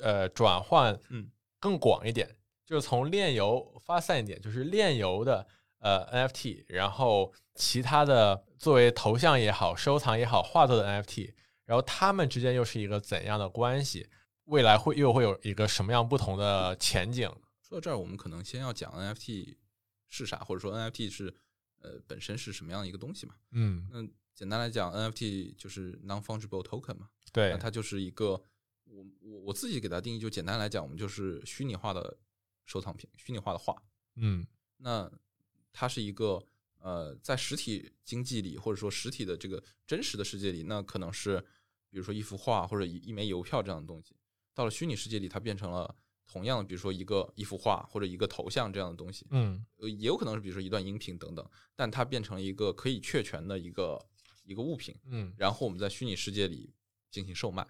[0.00, 5.44] 呃转换嗯更广一点，就是从链游发散一点，就是链游的
[5.80, 11.32] 呃 NFT，然后其他的作为头像也好、收藏也好、画作的 NFT，
[11.64, 14.08] 然后它们之间又是一个怎样的关系？
[14.44, 17.28] 未来会又会有一个什么样不同的前景？
[17.68, 19.56] 说到这儿，我们可能先要讲 NFT
[20.08, 21.34] 是啥，或者说 NFT 是
[21.82, 23.34] 呃本身是什么样的一个东西嘛？
[23.50, 24.02] 嗯，那
[24.34, 28.42] 简单来讲，NFT 就是 non-fungible token 嘛，对那，它就是一个
[28.84, 32.18] 我我我自己给它定义，就简单来讲，我们就是虚拟化的
[32.64, 33.76] 收藏品，虚拟化的画。
[34.16, 34.46] 嗯
[34.78, 35.10] 那
[35.72, 36.44] 它是一个
[36.78, 41.38] 呃，在实体经济里，或者说实体的这个真实的世界里，那可能是
[41.88, 44.16] 比如说一幅画或者一一枚邮票这样的东西。
[44.54, 45.94] 到了虚拟世界里，它变成了
[46.26, 49.26] 同样的，比如说一个一幅画或者一个头像这样的东西。
[49.30, 53.98] 嗯呃，也有可能是比如说一段音频等等，但它变成了一个可以确权的一个
[54.44, 56.72] 一个物品，嗯然后我们在虚拟世界里
[57.10, 57.66] 进行售卖，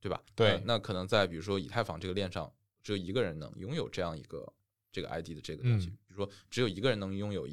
[0.00, 0.22] 对吧？
[0.34, 4.52] 对那那可能在比如说以太坊这个链上，只有一个人能拥有这样一个
[4.92, 7.48] 这个 ID 的这个东西，嗯比如说只有一个人能拥有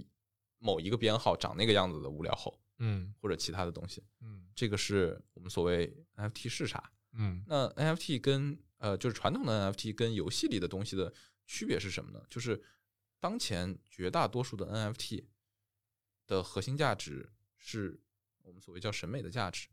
[0.60, 6.92] 某一个编号长那个样子的无聊后嗯或者其他的东西，嗯这个是我们所谓 NFT 是啥？
[7.14, 11.14] 嗯那 NFT 跟呃，就是传统的 NFT 跟游戏里的东西的
[11.46, 12.24] 区别是什么呢？
[12.30, 12.64] 就是
[13.20, 15.26] 当前绝大多数的 NFT
[16.28, 18.00] 的核心价值是
[18.44, 19.68] 我们所谓叫审美的价值，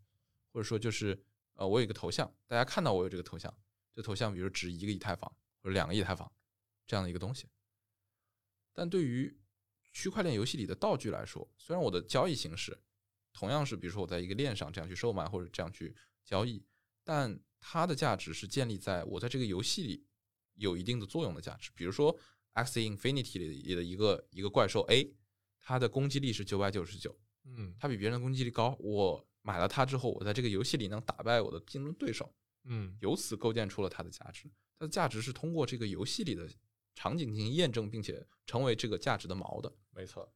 [0.53, 1.23] 或者说就是
[1.55, 3.53] 呃，我有一个头像，大家看到我有这个头像，
[3.95, 6.31] 这头像比如值一个以太坊或者两个以太坊
[6.87, 7.49] 这样的一个东西。
[8.73, 9.39] 但对于
[9.93, 12.77] 区块链游戏里的道具来说，虽然我的交易形式
[13.33, 16.65] 同样是比如说我在一个链上这样去售卖或者这样去交易，
[17.05, 20.05] 但它的价值是建立在我在这个游戏里
[20.55, 21.71] 有一定的作用的价值。
[21.75, 22.13] 比如说
[22.55, 25.15] 《X Infinity》里的一个一个怪兽 A，
[25.61, 28.77] 它的攻击力是九百九十九，嗯它比别人的攻击力高。
[28.81, 34.51] 我买了它之后，我在这个游戏里能打败我的竞争对手，嗯由此构建出了它的价值。
[34.79, 36.49] 它的价值是通过这个游戏里的
[36.95, 39.73] 场景进行验证，并且成为这个价值的锚的。
[39.93, 40.33] 没错。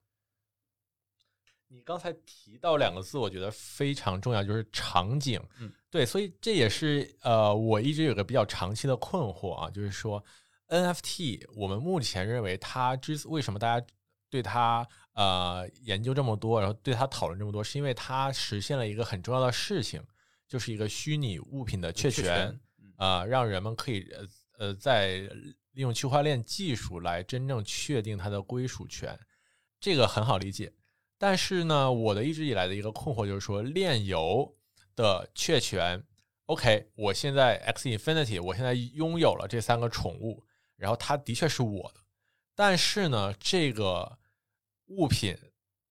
[1.69, 5.41] 你刚才提到两个字，我觉得非常重要，就是场景。
[5.61, 10.25] 嗯，对，所以这也是呃，我一直有个比较长期的困惑啊，就是说
[10.69, 13.87] NFT，我们目前认为它之为什么大家
[14.31, 20.03] 对它呃研究这么多，然后对它讨论这么多，是因为它实现了一个很重要的事情，
[20.47, 22.59] 就是一个虚拟物品的确权。
[22.97, 24.27] 啊、让人们可以呃
[24.59, 25.19] 呃在
[25.71, 29.17] 利用区块链技术来真正确定它的归属权，
[29.79, 30.73] 这个很好理解。
[31.19, 34.57] 但是呢，我的一直以来的一个困惑就是说，炼油
[34.95, 36.03] 的确权。
[36.47, 40.45] OK，我现在 X Infinity，我现在拥有了这三个宠物，
[40.77, 42.01] 然后它的确是我的。
[42.55, 44.19] 但是呢，这个
[44.87, 45.37] 物品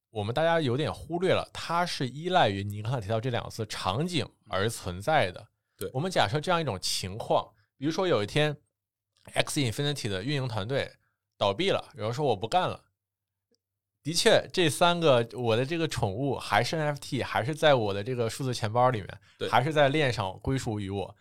[0.10, 5.48] 我们大家有点忽略了，它是依赖于您刚才提到这两个字“场景”而存在的。
[5.78, 8.58] 对我们假设这样一种情况，比如说有一天
[9.34, 10.92] X Infinity 的运营团队
[11.38, 12.84] 倒闭了，有人说我不干了。
[14.08, 21.13] 的确，这三个我的这个宠物还是 NFT，还是在我的这个数字钱包里面，对还是在链上归属于我。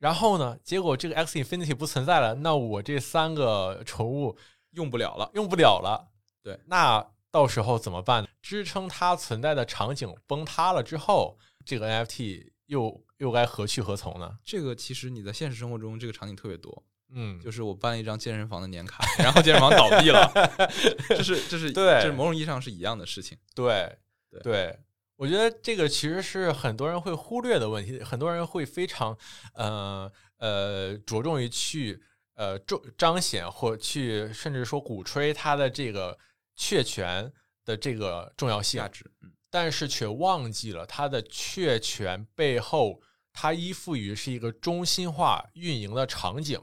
[0.00, 4.36] 然后呢，结果这个 X Infinity 不存在了，那我这三个宠物
[4.72, 5.30] 用不了了。
[5.34, 6.08] 用不了了。
[6.42, 8.26] 对，那到时候怎么办？
[8.42, 14.38] 支撑它存在的场景崩塌了之后，这个 NFT 又又该何去何从呢？
[14.44, 20.30] 这个其实你在现实生活中这个场景特别多，嗯，就是我办了一张健身房的年卡，然后健身房倒闭了，
[21.08, 23.36] 这是这是对这是某种意义上是一样的事情。
[23.54, 23.96] 对
[24.42, 24.78] 对。
[25.16, 29.16] 我觉得这个其实是很多人会忽略的问题，很多人会非常
[29.54, 32.02] 呃呃着重于去
[32.34, 36.18] 呃重彰显或去甚至说鼓吹它的这个
[36.56, 37.32] 确权
[37.64, 43.00] 的这个重要性价，值，嗯，但是却忘记了它的确权背后，
[43.32, 46.60] 它依附于是一个中心化运营的场景，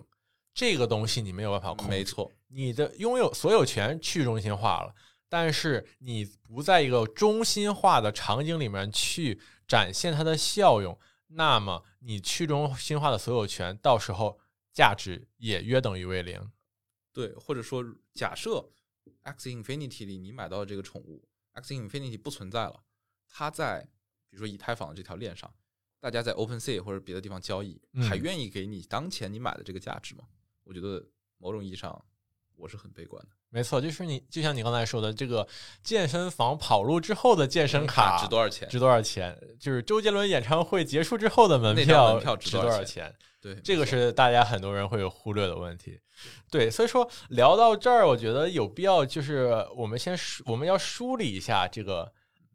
[0.61, 4.93] 这个东西你没有办法控制，没错，你的拥有所有权去中心化了，
[5.27, 10.95] 但是你不在一个中心化的场景里面去展现它的效用，
[11.29, 14.39] 那么你去中心化的所有权到时候
[14.71, 16.51] 价值也约等于为零。
[17.11, 18.69] 对，或者说假设
[19.23, 22.83] X Infinity 里你买到的这个宠物 X Infinity 不存在了，
[23.27, 23.81] 它在
[24.29, 25.51] 比如说以太坊的这条链上，
[25.99, 30.25] 大家在 OpenSea 或者别的地方交易，嗯还愿意给你当前你买的这个价值吗？
[30.63, 31.03] 我觉得
[31.37, 32.03] 某种意义上
[32.55, 33.29] 我是很悲观的。
[33.53, 35.45] 没错，就是你，就像你刚才说的，这个
[35.83, 38.69] 健身房跑路之后的健身卡值多少钱？
[38.69, 39.37] 值多少钱？
[39.59, 43.13] 就是周杰伦演唱会结束之后的门票门票值值多少钱？
[43.41, 45.99] 对，这个是大家很多人会忽略的问题。
[46.49, 52.09] 对，所以说聊到这儿，我觉得有必要就是我们先梳我们要梳理一下这个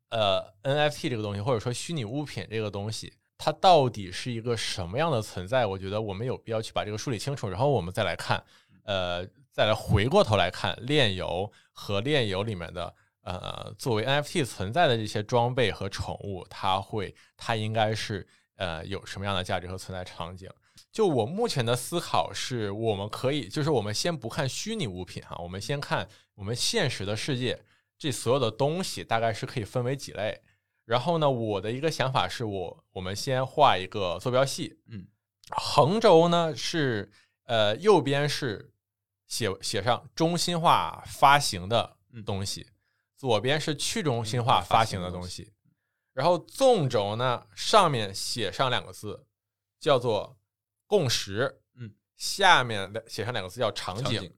[0.09, 5.67] 呃 NFT 这个东西，或者说虚拟物品这个东西，它到底是一个什么样的存在？
[5.67, 8.43] 我觉得我们有必要去把这个梳理清楚，然后我们再来看，
[8.85, 12.95] 呃，再来回过头来看炼油和炼油里面的。
[13.23, 20.49] 呃，作为 NFT 存在的这些装备和宠物，它会，它应该是呃有什么样的价值和存在场景？
[20.93, 27.61] 就我目前的思考是，我们可以，就是我们先不看虚拟物品哈，我们先看我们现实的世界，
[27.99, 30.41] 这所有的东西大概是可以分为几类。
[30.87, 35.07] 然后呢，我的一个想法是我，我们先画一个坐标系，嗯，
[35.51, 37.11] 横轴呢是
[37.45, 38.73] 呃右边是
[39.27, 42.69] 写写上中心化发行的东西，
[43.17, 45.53] 左边是去中心化发行的东西。
[46.13, 49.27] 然后纵轴呢，上面写上两个字，
[49.81, 50.39] 叫做
[50.87, 54.33] 共识，嗯，下面的写上两个字叫场景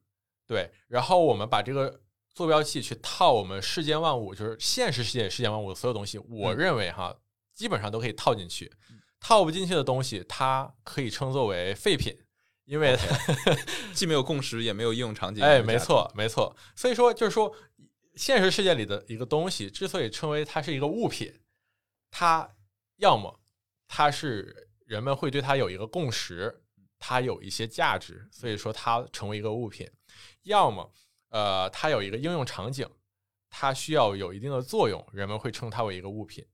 [0.46, 0.72] 对。
[0.88, 2.00] 然后我们把这个
[2.38, 7.12] 坐标系去套我们世间万物，就是现实世界世间万物的所有东西，我嗯认为哈，
[7.52, 8.72] 基本上都可以套进去。
[9.18, 12.16] 套不进去的东西，它可以称作为废品，
[12.64, 12.96] 因为
[13.92, 15.42] 既没有共识，也没有应用场景。
[15.42, 16.56] 哎，没错，没错。
[16.76, 17.52] 所以说，就是说，
[18.14, 21.40] 现实世界里的一个东西，之所以称为它是一个物品，
[22.12, 22.48] 它
[22.98, 23.40] 要么
[23.88, 26.62] 它是人们会对它有一个共识，
[27.00, 29.88] 它有一些价值，所以说它成为一个物品；
[30.44, 30.94] 要么
[31.30, 32.88] 呃，它有一个应用场景，
[33.50, 36.44] 它需要有一定的作用，人们会称它为一个物品。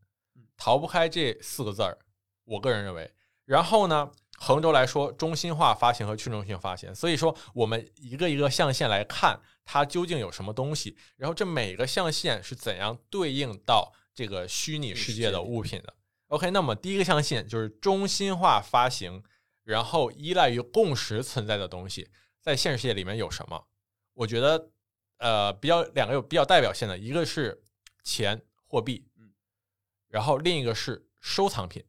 [0.57, 1.99] 逃不开这四个字儿，
[2.45, 3.13] 我个人认为。
[3.45, 6.95] 然后呢，横轴来说，中心化发行和去中心化发行。
[6.95, 15.95] 所以说，我们一个一个象限来看，它究竟有什么东西，然后这每个象限是怎样对应到这个虚拟世界的物品的。
[16.29, 19.23] OK，那么第一个象限就是中心化发行，
[19.63, 22.09] 然后依赖于共识存在的东西，
[22.41, 23.67] 在现实世界里面有什么？
[24.15, 24.71] 我觉得，
[25.19, 27.63] 呃，比较两个有比较代表性的，一个是
[28.03, 29.33] 钱货币，嗯，
[30.09, 31.85] 然后另一个是收藏品，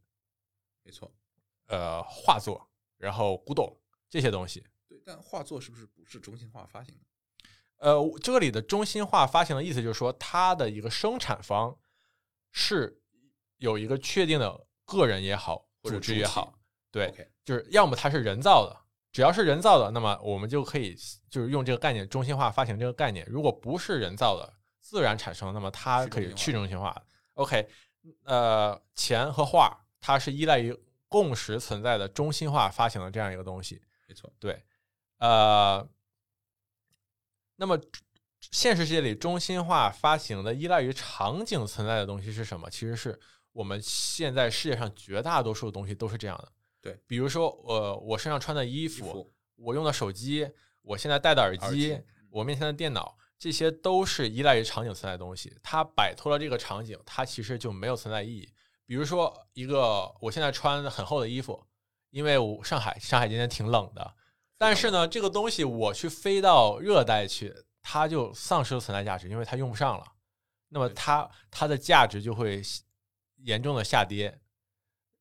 [0.84, 1.12] 没错。
[1.68, 3.76] 呃，画作，然后古董
[4.10, 4.64] 这些东西。
[4.88, 7.02] 对，但画作是不是不是中心化发行的？
[7.78, 11.78] 呃，这里的中心化发行的意思就是说，它的一个生产方
[12.52, 13.02] 是
[13.58, 16.58] 有一个确定的个人也好，组织也好，
[16.92, 18.85] 对就是要么它是人造的，
[19.16, 20.94] 只要是人造的，那么我们就可以
[21.30, 23.26] 就是用这个概念中心化发行这个概念。
[23.30, 26.94] 如果不是人造的，自然产生，那么它可以去去中心化。
[27.36, 27.66] OK，
[28.26, 33.82] 呃，钱和画它是依赖于共识存在的中心化发行的这样一个东西。
[34.06, 34.62] 没错，对，
[35.20, 35.88] 呃，
[37.56, 37.80] 那么
[38.52, 42.70] 现实世界里中心化发行的依赖于场景存在的东西是什么？
[42.70, 43.18] 其实是
[43.54, 46.52] 我们现在世界上绝大多数的东西都是这样的。
[46.86, 50.48] 对，比如说，呃，我身上穿的衣衣服，我用的手机，
[50.84, 55.52] 我现在戴的耳耳机，我面前的电脑，这些都是依赖于场景存在的东西。
[55.64, 58.48] 它摆脱了这个场景，它其实就没有存在意义。
[58.86, 61.66] 比如说，一个我现在穿很厚的衣服，
[62.12, 64.14] 因为我上海上海今天挺冷的，
[64.56, 70.06] 但是呢，这个东西我去飞到热带去，它就丧失了存在价值，因为它用不上了。
[70.70, 72.62] 那么它它的价值就会
[73.38, 74.40] 严重的下跌。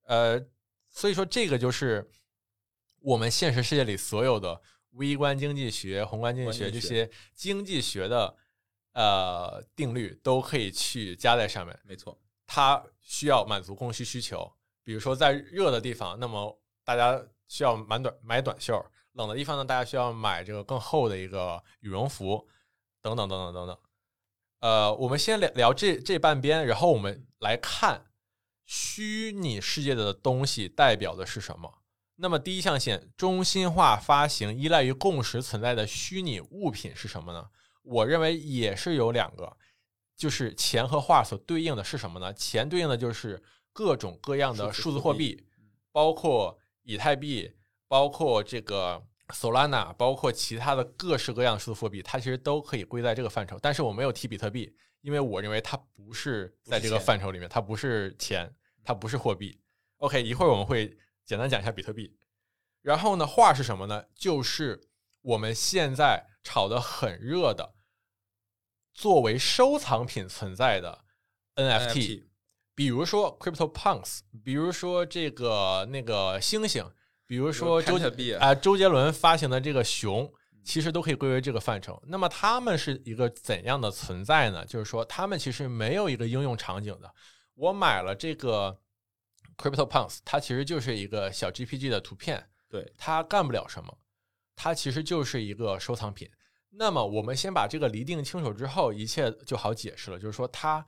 [0.07, 0.39] 呃，
[0.95, 2.09] 所以说这个就是
[3.01, 8.35] 我们现实世界里所有的微观经济学、宏观经济学这些经济学的
[8.93, 11.77] 呃定律都可以去加在上面。
[11.85, 12.17] 没错，
[12.47, 14.51] 它需要满足供需需求。
[14.85, 18.75] 比如说在热的地方，那么大家需要买短买短袖；
[19.15, 22.47] 冷的地方呢，大家需要买这个更厚的一个羽绒服，
[23.03, 23.79] 等等等等等等。
[24.61, 28.07] 呃，我们先聊聊这这半边，然后我们来看
[28.65, 31.83] 虚拟世界的东西代表的是什么。
[32.17, 37.49] 那么第一象限，中心化发行依赖于共识存在的虚拟物品是什么呢？
[37.83, 39.57] 我认为也是有两个，
[40.17, 42.33] 就是钱和画所对应的是什么呢？
[42.33, 43.43] 钱对应的就是
[43.73, 45.45] 各种各样的数字货币
[45.91, 47.53] 包括以太币，
[47.89, 53.59] 包括这个 Solana，包括其他的各式各样的数字货币，它其实都可以归在这个范畴。
[53.61, 54.75] 但是我没有提比特币，
[55.05, 58.51] 因为我认为它不是在这个范畴里面，它不是钱，
[58.83, 59.61] 它不是货币。
[59.99, 60.97] OK，一会儿我们会
[61.27, 62.17] 简单讲一下比特币。
[62.81, 64.07] 然后呢，画是什么呢？
[64.15, 64.89] 就是
[65.21, 67.75] 我们现在炒得很热的，
[68.95, 71.05] 作为收藏品存在的
[71.57, 72.25] NFT，, NFT
[72.75, 76.91] 比如说 Crypto Punks，比如说这个那个星星，
[77.27, 80.33] 比如说周杰啊、周杰伦发行的这个熊，
[80.65, 82.03] 其实都可以归为这个范畴。
[82.07, 84.65] 那么它们是一个怎样的存在呢？
[84.65, 87.15] 就是说，它们其实没有一个应用场景的。
[87.55, 88.81] 我买了这个
[89.57, 93.99] Crypto Punks，它其实就是一个小 GPG 的图片，对，它干不了什么，
[94.57, 96.29] 它其实就是一个收藏品。
[96.71, 100.19] 那么我们先把这个厘定清楚之后，一切就好解释了。
[100.19, 100.85] 就是说，它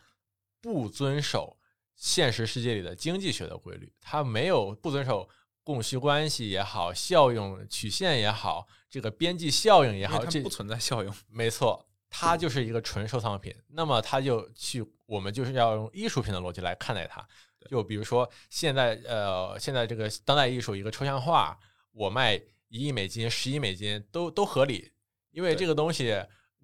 [0.61, 1.57] 不遵守
[1.95, 5.29] 现实世界里的经济学的规律，它没有不遵守
[5.67, 11.13] 供需关系也好，效用曲线也好，这个边际效应也好，这不存在效用。
[11.29, 13.53] 没错，它就是一个纯收藏品。
[13.71, 17.27] 那么它就去，我们就是要用艺术品的逻辑来看待它。
[17.69, 21.59] 就比如说现在，呃，现在这个当代艺术一个抽象画，
[21.91, 24.93] 我卖一亿美金、十亿美金都都合理，
[25.33, 26.17] 因为这个东西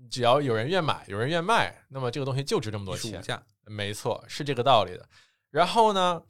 [0.08, 3.20] 只要有人愿买，有人愿卖，那么这个东西就值这么多钱
[3.64, 5.08] 没错，是这个道理的。
[5.50, 6.22] 然后呢，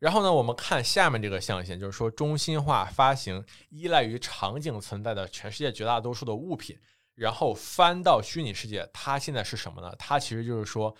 [0.00, 6.76] 然后呢，我们看下面这个象限，就是说中心化发行依赖于场景存在的全世界绝大多数的物品，
[7.14, 9.94] 然后翻到虚拟世界，它现在是什么呢？
[9.98, 10.96] 它其实就是说，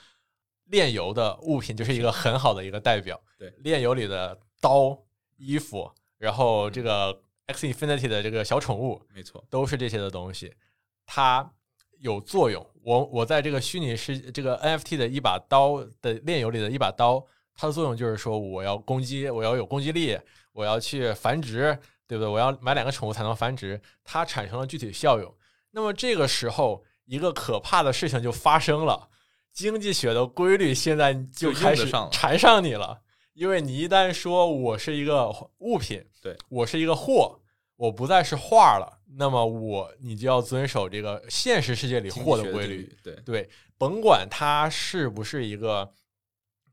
[0.66, 3.18] 炼油的物品就是一个很好的一个代表。
[3.38, 4.96] 对炼油里的刀、
[5.38, 10.55] 衣服，然后这个 X Infinity 的这个小宠物，没错，都是这些的东西，
[11.07, 11.51] 它
[12.01, 12.64] 有作用。
[12.82, 17.24] 我我在这个虚拟世这个 NFT 的一把刀的炼油里的一把刀，
[17.55, 20.18] 它的作用就是说我要攻击，我要有攻击力，
[20.53, 22.28] 我要去繁殖，对不对？
[22.28, 25.34] 我要买两个宠物才能繁殖，它产生了具体效用。
[25.72, 29.09] 那么这个时候，一个可怕的事情就发生了，
[29.53, 33.01] 经济学的规律现在就就开始缠上你了。
[33.34, 37.40] 因为你一旦说我是一个物品，对我是一个货，
[37.76, 43.48] 我不再是画了，那么我你就要遵守这个现实世界里货的规律，对，对，
[43.78, 45.90] 甭管它是不是一个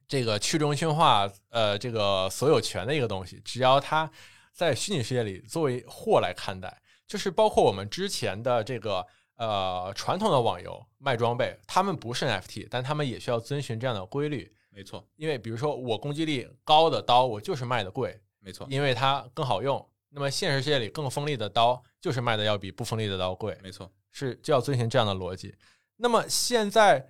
[0.08, 4.10] 这个去中心化呃这个所有权的一个东西，只要它
[4.54, 9.06] 在虚拟世界里作为货来看待，就是包括我们之前的这个
[9.36, 14.52] 呃传统的网游卖装备，他们不是 NFT，但他们也需要遵循这样的规律。
[14.70, 19.84] 没错，因为比如说我攻击力高的刀，我就是卖的贵，没错，因为它更好用。
[20.10, 25.54] 那么现实世界里更锋利的刀，就是卖的要比不锋利的刀贵，没错，是就要遵循这样的逻辑。
[25.96, 27.10] 那么现在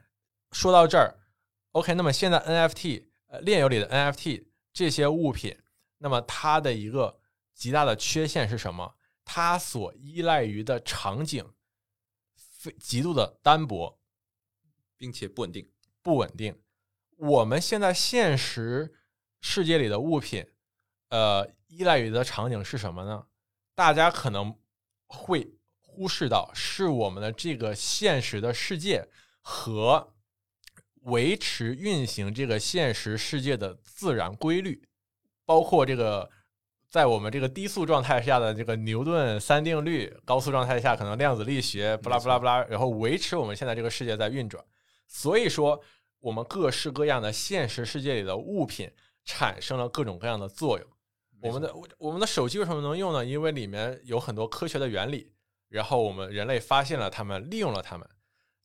[0.52, 1.14] 说到这儿
[1.78, 5.56] ，OK，那么现在 NFT 呃炼油里的 NFT 这些物品，
[6.00, 7.20] 那么它的一个
[7.54, 8.96] 极大的缺陷是什么？
[9.24, 11.54] 它所依赖于的场景
[12.36, 14.00] 非极度的单薄，
[14.98, 15.72] 并且不稳定。
[16.02, 16.60] 不稳定。
[17.18, 18.96] 我们现在现实
[19.42, 20.48] 世界里的物品，
[21.10, 23.28] 呃，依赖于的场景是什么呢？
[23.76, 24.58] 大家可能
[25.06, 29.08] 会忽视到，是我们的这个现实的世界
[29.42, 30.16] 和
[31.08, 34.82] 维持运行这个现实世界的自然规律，
[35.45, 36.30] 包括这个
[36.89, 44.64] 在我们这个低速状态下的这个牛顿三定律，高速状态下可能量子力学，不拉不拉不拉，然后维持我们现在这个世界在运转。
[45.08, 45.82] 所以说，
[46.20, 48.91] 我们各式各样的现实世界里的物品，
[49.24, 50.88] 产生了各种各样的作用。
[51.39, 53.24] 我们的我们的手机为什么能用呢？
[53.24, 55.32] 因为里面有很多科学的原理，
[55.70, 58.10] 然后我们人类发现了它们，利用了它们。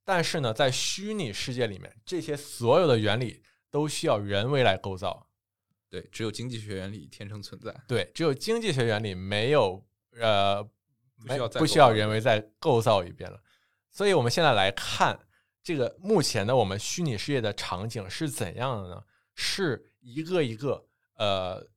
[0.05, 5.28] 但是呢，在虚拟世界里面，这些所有的原理都需要人为来构造。
[5.88, 7.74] 对，只有经济学原理天生存在。
[7.86, 9.84] 对，只有经济学原理没有
[10.18, 10.62] 呃，
[11.18, 13.40] 不需要不需要人为再构造一遍了。
[13.90, 15.18] 所以我们现在来看
[15.62, 19.03] 这个目前的我们虚拟世界的场景是怎样的呢？
[19.34, 20.86] 是一个一个
[21.16, 21.68] 呃。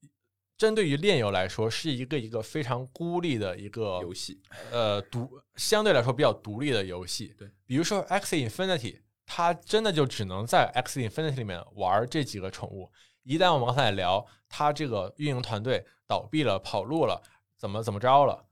[0.57, 4.41] 针对于炼油来说，是一个一个非常孤立的一个游戏，
[4.71, 7.35] 呃，独相对来说比较独立的游戏。
[7.37, 12.89] 对，比如说 X Infinity，它真的就只能在 X Infinity 里面玩这几个宠物。
[13.23, 17.21] 一旦我们刚才聊，它这个运营团队倒闭了、跑路了，
[17.57, 18.45] 怎么怎么着了，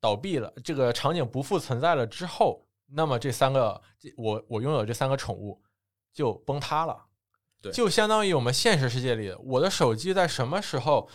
[0.00, 3.80] 倒闭了，这个场景不复存在了之后，那么这三个，
[4.16, 5.62] 我我拥有这三个宠物
[6.12, 7.06] 就崩塌了。
[7.70, 11.08] 就相当于我们现实世界里，我的手机在什么时候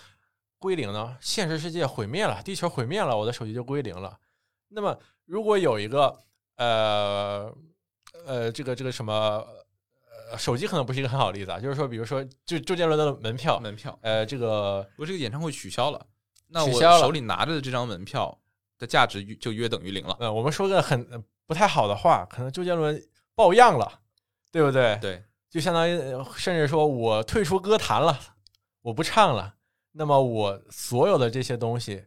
[0.59, 1.17] 归零呢？
[1.19, 4.17] 现实世界毁灭了，地球毁灭了，我的手机就归零了。
[4.69, 6.17] 那么，如果有一个
[6.55, 7.53] 呃
[8.25, 9.45] 呃，这个这个什么
[10.31, 11.59] 呃，手机可能不是一个很好的例子啊。
[11.59, 16.05] 就是说，比如说，就周杰伦的门票，门票，呃，这个我这个演唱会取消了，
[16.47, 18.37] 那我手里拿着的这张门票
[18.77, 20.15] 的价值就约等于零了。
[20.19, 23.01] 呃，我们说个很不太好的话，可能周杰伦
[23.35, 24.01] 抱恙了，
[24.51, 24.97] 对不对？
[25.01, 25.23] 对。
[25.49, 25.97] 就相当于，
[26.35, 28.19] 甚至说我退出歌坛了，
[28.81, 29.55] 我不唱了，
[29.93, 32.05] 那么我所有的这些东西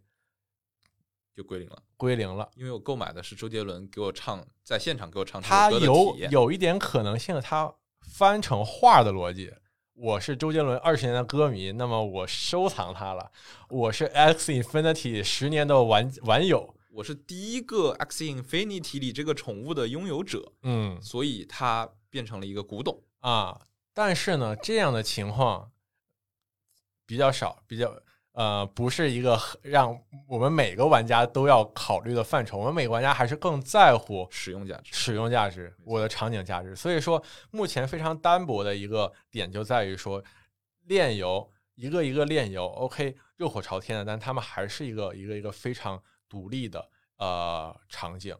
[1.35, 2.51] 就归零了，归零了。
[2.55, 9.53] 因为我购买的是周杰伦给我唱，在现场给我唱他有有一点可能性，他翻成画的逻辑。
[9.95, 13.31] 我是周杰伦二十年的歌迷，那么我收藏他了。
[13.69, 20.53] 我是 X Infinity 十年的玩玩友，我是第一个 X Infinity 里这个宠物的拥有者。
[20.63, 23.03] 嗯，所以它变成了一个古董。
[23.21, 23.61] 啊，
[23.95, 25.71] 但是呢，这样的情况
[27.07, 27.95] 比较少，比较
[28.33, 32.57] 呃，不是一个让我们每个玩家都要考虑的范畴。
[32.57, 36.75] 我们每个玩家还是更在乎使用价值、使用价值、我的场景价值。
[36.75, 40.23] 所以说，目前非常单薄的一个点就在于说，
[40.87, 48.35] 炼油一个一个炼油，OK，热火朝天的，但他们还是一个一个一个非常独立的呃场景。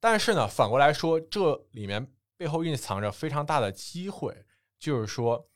[0.00, 2.10] 但是呢，反过来说，这里面。
[2.36, 4.44] 背后蕴藏着非常大的机会，
[4.78, 5.48] 就是说，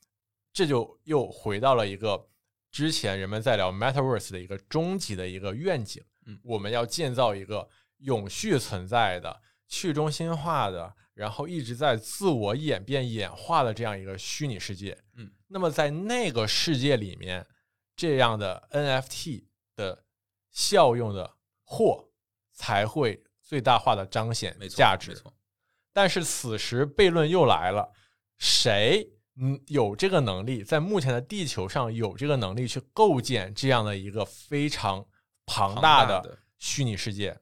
[0.53, 2.28] 这就又回到了一个
[2.70, 6.03] 之前人们在聊 Metaverse 的一个终极的一个愿景。
[6.26, 7.68] 嗯，我们要建造一个
[7.99, 14.97] 永续存在的、去中心化的，然后一直在自我演变演化的这样一个虚拟世界。
[15.16, 17.47] 嗯，那么在那个世界里面，
[17.97, 19.45] 这样的 NFT
[19.76, 20.05] 的
[20.51, 22.11] 效用的货
[22.53, 25.11] 才会最大化的彰显价值。
[25.11, 25.35] 没错。
[25.93, 27.93] 但是此时悖论又来了，
[28.38, 35.05] 谁嗯有这个能力，在目前的地球上有这个能力去构建这样的一个非常
[35.47, 37.38] 庞大的虚拟世界？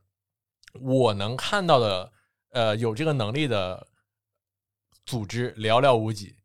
[0.80, 2.12] 我能看到的，
[2.50, 3.88] 呃，有这个能力的
[5.04, 6.36] 组织寥寥无几。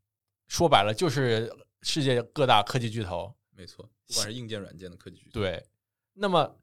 [0.48, 1.52] 说白了，就是
[1.82, 3.34] 世界各大科技巨头。
[3.56, 5.32] 没错，不管是硬件、软件的科技巨头。
[5.40, 5.66] 对。
[6.14, 6.60] 那么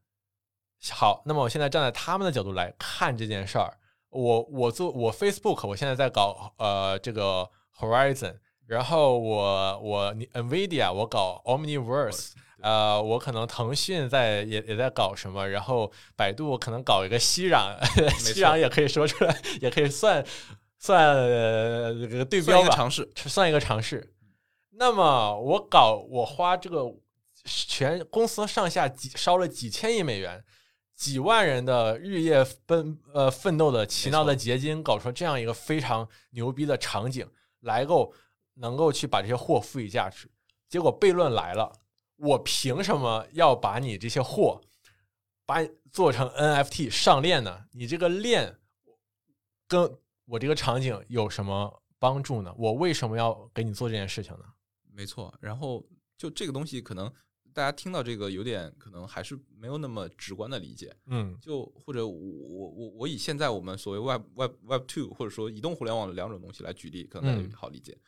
[0.91, 3.77] 好，那么我现在站在他们的角度来看这件事儿。
[4.11, 7.49] 我我做我 Facebook，我现在在搞呃这个
[7.79, 8.35] Horizon，
[8.67, 17.77] 然后我我 Nvidia 我搞 Omniverse，呃我可能腾讯在也也在搞什么，然后百度可能搞一个熙壤，
[18.19, 20.25] 熙壤也可以说出来，也可以算
[20.79, 21.15] 算
[22.01, 24.13] 这个对标吧，尝试算一个尝试。
[24.73, 26.85] 那么我搞我花这个
[27.45, 30.43] 全公司上下几烧了几千亿美元。
[31.01, 37.27] 几万人的日夜奔呃奋斗的勤劳的结晶，搞出这样一个非常牛逼的场景，
[37.61, 38.13] 来够
[38.57, 40.31] 能够去把这些货赋予价值。
[40.69, 41.73] 结果悖论来了，
[42.17, 44.61] 我凭什么要把你这些货
[45.47, 47.65] 把做成 NFT 上链呢？
[47.73, 48.59] 你这个链
[49.67, 49.97] 跟
[50.27, 52.55] 我这个场景有什么帮助呢？
[52.59, 54.45] 我为什么要给你做这件事情呢？
[54.93, 55.83] 没错，然后
[56.19, 57.11] 就这个东西可能。
[57.53, 67.99] 大家听到这个有点可能还是没有那么直观的理解，嗯，就或者我我我我以现在我们所谓 Web Web Web Two 或者说移动互联网的两种东西来举例，可能好理解。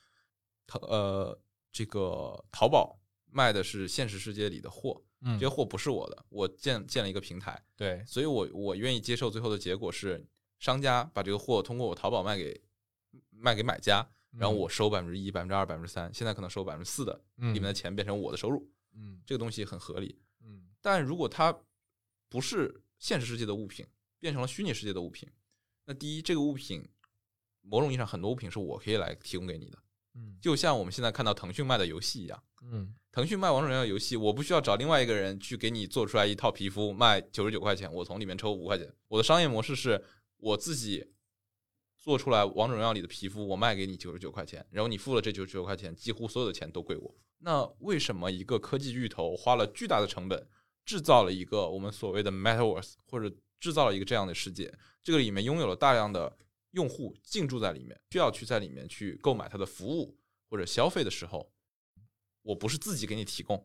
[0.67, 1.39] 淘呃，
[1.71, 2.99] 这个淘宝
[3.31, 10.25] 卖的是现实世界里的货，嗯，这些货不是我的，我建建了一个平台，对，所以我我愿意接受最后的结果是
[10.59, 12.63] 商家把这个货通过我淘宝卖给
[13.31, 18.71] 卖给买家，然后我收百分之一、百分之二、百分之三，现在可能收百分之四的里面的钱变成我的收入。
[18.95, 20.19] 嗯，这个东西很合理。
[20.45, 21.57] 嗯，但如果它
[22.29, 23.87] 不是现实世界的物品，
[24.19, 25.29] 变成了虚拟世界的物品，
[25.85, 26.89] 那第一，这个物品
[27.61, 29.79] 某种意义上很多物品是我可以来提供给你的，
[30.15, 38.91] 嗯就像我们现在看到腾讯卖的游戏一样，嗯腾讯卖王者荣耀游戏，我不需要找另外一个人去给你做出来一套皮肤卖九十九块钱，我从里面抽五块钱。
[39.09, 40.03] 我的商业模式是
[40.39, 41.07] 我自己
[42.03, 47.15] 做出来王者荣耀里的皮肤，我卖给你九十九块钱，然后你付了这九十九块钱，几乎所有的钱都归我。
[47.39, 50.49] 那为什么一个科技巨头花了巨大的成本
[50.85, 54.77] 制造了一个我们所谓的 Metaverse，或者制造了一个这样的世界？
[55.01, 56.37] 这个里面拥有了大量的
[56.73, 60.19] 用户进驻在里面，需要去在里面去购买它的服务
[60.51, 61.53] 或者消费的时候，
[62.43, 63.65] 我不是自己给你提供，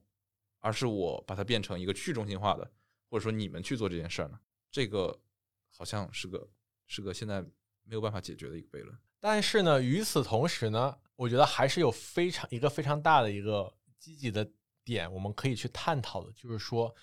[0.60, 2.72] 而是我把它变成一个去中心化的，
[3.10, 4.40] 或者说你们去做这件事儿呢？
[4.70, 5.20] 这个
[5.72, 6.48] 好像是个
[6.86, 7.44] 是个现在
[7.88, 8.96] 没有办法解决的一个悖论。
[9.20, 14.48] 但是呢，与此同时呢，我觉得还是有非常一个非常大的一个积极的
[14.84, 16.94] 点，我们可以去探讨的，就是说，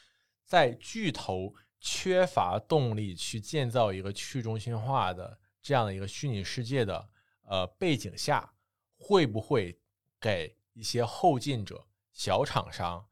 [0.45, 7.09] 在巨头缺乏动力去建造一个去中心化的这样的一个虚拟世界的
[7.43, 8.55] 呃背景下，
[8.97, 9.79] 会不会
[10.21, 13.07] 给一些后进者、小厂商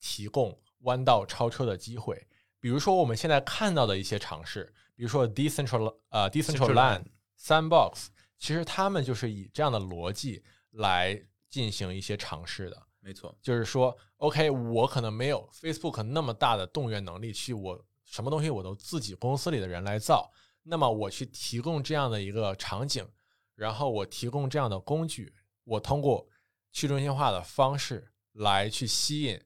[0.00, 2.26] 提供弯道超车的机会？
[2.58, 7.06] 比如说我们现在看到的一些尝试，比如说 Decentral 呃 Decentraland、
[7.40, 12.76] Sandbox，其实他们就是以这样的逻辑来进行一些尝试的。
[12.98, 20.30] 没错，就是说，OK，我可能没有 Facebook 那么大的动员能力去我什么东西我都自己公司里的人来造，
[20.64, 23.08] 那么我去提供这样的一个场景，
[23.54, 25.32] 然后我提供这样的工具，
[25.64, 26.28] 我通过
[26.72, 29.40] 去中心化的方式来去吸引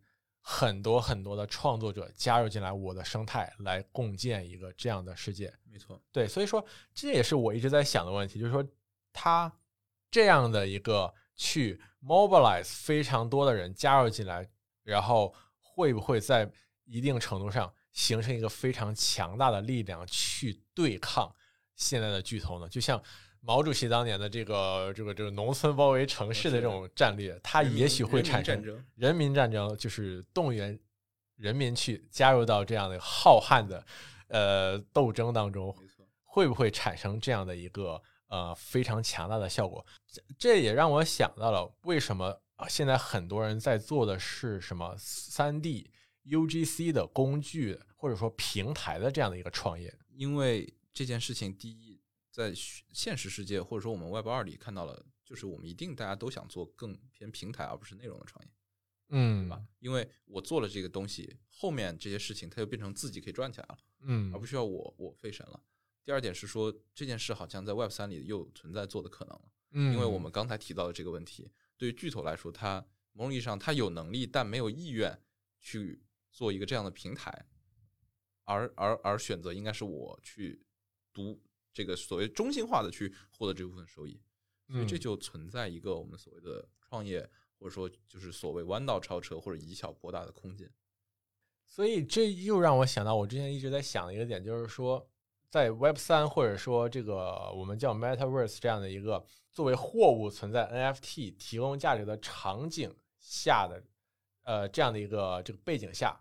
[0.46, 5.50] 很多很多的创作者加入进来我的生态，来共建一个这样的世界。
[5.72, 8.62] 没错，对，所以说这也是我一直在想的问题，就是说
[9.10, 9.50] 他
[10.10, 14.46] 这样的一个去 mobilize 非常多的人加入进来，
[14.82, 16.52] 然后会不会在
[16.84, 21.34] 一定程度上形成一个非常强大的力量去对抗
[21.74, 22.68] 现在的巨头呢？
[22.68, 23.02] 就像
[23.46, 30.78] 毛主席当年的这个这个这个农村包围城市的这种战略，它也许会人民产生战争人民战争，就是动员
[31.36, 33.84] 人民去加入到这样的浩瀚的
[34.28, 39.84] 呃斗争当中，没错，会不会产生这样的一个呃非常强大的效果？
[40.06, 45.90] 这这也让我想到了为什么呃现在很多人在做的是什么三 D
[46.26, 49.94] UGC 的工具或者说平台的这样的一个创业。
[50.16, 51.93] 因为这件事情，第一，
[52.34, 58.50] 在现实世界或者说我们 Web 二里看到了，就是我们一定大家都想做更偏平台而不是内容的创业，
[59.10, 59.64] 嗯对吧？
[59.78, 63.78] 因为我做了这个东西，后面这些事情它就变成自己可以赚起来了。
[64.00, 65.62] 嗯而不需要我我费神了。
[66.04, 75.16] 第二点是说这件事好像在 Web 三里又存在做的可能了，嗯，因为我们刚才提到的这个问题，对于巨头来说，它某种意义上它有能力，但没有意愿
[75.60, 77.46] 去做一个这样的平台，
[78.42, 80.66] 而而而选择应该是我去
[81.12, 81.40] 读
[81.74, 84.18] 这个所谓中心化的去获得这部分收益，
[84.68, 90.70] 所以这嗯就存在一个我们所谓的创业或者说就是所谓弯道超车或者以小博大的空间。
[91.66, 95.04] 所以这又让我想到我之前一直在想的一个点，就是说，
[95.50, 103.82] 在 Web 三或者说这个我们叫 Metaverse 这样的一个作为货物存在 NFT 提供价值的场景下的
[104.44, 106.20] 呃这样的一个这个背景下，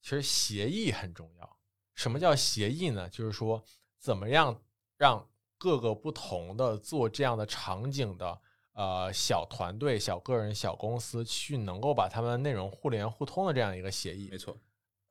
[0.00, 1.58] 其实协议很重要。
[1.94, 3.08] 什么叫协议呢？
[3.10, 3.62] 就是说
[4.02, 4.60] 怎么样
[4.96, 5.24] 让
[5.56, 8.40] 各个不同的做这样的场景的
[8.72, 14.58] 呃小团队、小个人、小公司去能够把他们的内容互联互通的这样一个协议没，错，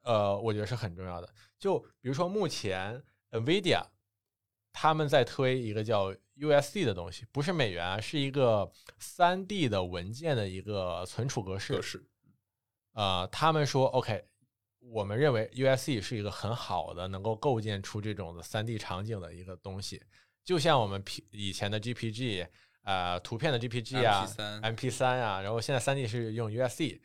[0.01, 1.33] 呃，我觉得是很重要的。
[1.57, 3.81] 就比如说目前 NVIDIA
[4.73, 8.69] 他们在推一个叫 USD 的东西，不是美元啊，是一个
[8.99, 11.75] 三 D 的文件的一个存储格式。
[11.75, 12.05] 格式
[12.93, 14.25] 呃，他们说 OK，
[14.81, 20.01] 我们认为 USC 是一个很好的能够构建出这种的三 D 场景的一个东西，
[20.43, 22.47] 就像我们 P 以前的 GPG，
[22.83, 26.99] 呃，图片的 GPG 啊 MP3 MP 三啊，然后现在三 D 是用 USC，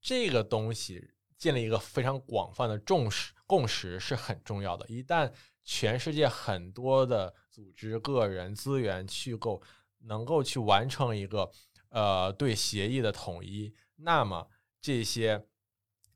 [0.00, 4.86] 这个东西建立一个非常广泛的重视共识是很重要的。
[4.88, 5.32] 一旦
[5.64, 9.62] 全世界很多的组织、个人资源去够
[10.00, 11.50] 能够去完成一个
[11.88, 14.48] 呃对协议的统一，那么
[14.80, 15.46] 这些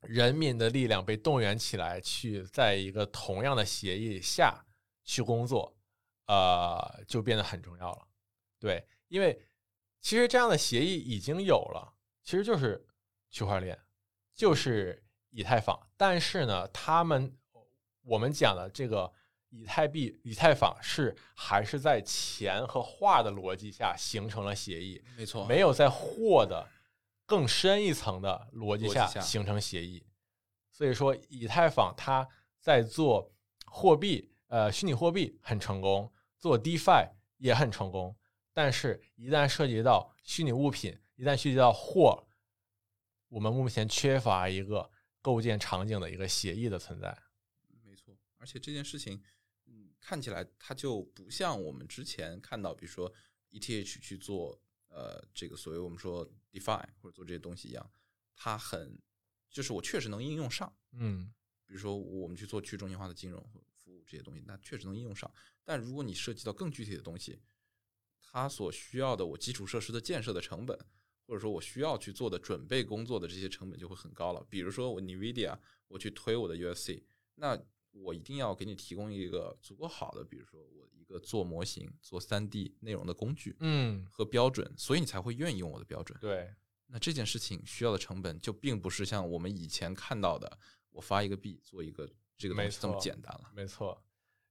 [0.01, 4.65] 人民的力量被动员起来，去在一个同样的协议下
[5.03, 5.75] 去工作，
[6.27, 8.07] 呃，就变得很重要了。
[8.59, 9.39] 对，因为
[10.01, 11.93] 其实这样的协议已经有了，
[12.23, 12.85] 其实就是
[13.29, 13.77] 区块链，
[14.35, 17.35] 就是以太坊，但是呢，他们
[18.03, 19.11] 我们讲的这个
[19.49, 26.67] 以太币、以太坊是还是在钱和话的逻辑下形成了协议，没错，没有在货的
[27.27, 30.03] 更深一层的逻辑下下形成协议。
[30.71, 32.27] 所以说，以太坊它
[32.59, 33.31] 在做
[33.65, 38.15] 货币，呃，虚拟货币很成功，做 DeFi 也很成功，
[38.53, 42.27] 但是，一旦涉及到虚拟物品，一旦涉及到货，
[43.27, 44.89] 我们目前缺乏一个
[45.21, 47.15] 构建场景的一个协议的存在。
[47.83, 49.21] 没错，而且这件事情，
[49.65, 53.11] 嗯，看起来它就不像我们之前看到，比如说
[53.51, 54.61] ETH 去做
[54.97, 57.91] 呃这个所谓我们说 DeFi 或者做这些东西一样，
[58.35, 58.99] 它很
[59.51, 61.31] 就是我确实能应用上，嗯
[61.67, 63.39] 比如说我们去做去中心化的金融
[63.75, 65.31] 服务这些东西，那确实能应用上。
[65.63, 67.37] 但如果你涉及到更具体的东西，
[68.19, 70.77] 它所需要的我基础设施的建设的成本，
[71.25, 74.45] 或者说我需要去做的准备工作的这些成本就会很高了。
[74.49, 75.57] 比如说我 NVIDIA
[75.89, 77.03] 我去推我的 USC，
[77.35, 77.61] 那
[78.03, 86.17] 我一定要给你提供一个足够好的，比如说我一个做模型、做三 D 内容的工具嗯，和标准，所以你才会愿意用我的标准。
[86.19, 86.53] 对，
[86.87, 90.59] 那这件事情需要的成本就并不是像我们以前看到的，
[90.91, 93.51] 我发一个币做一个这个东没西这么简单了。
[93.53, 94.03] 没错。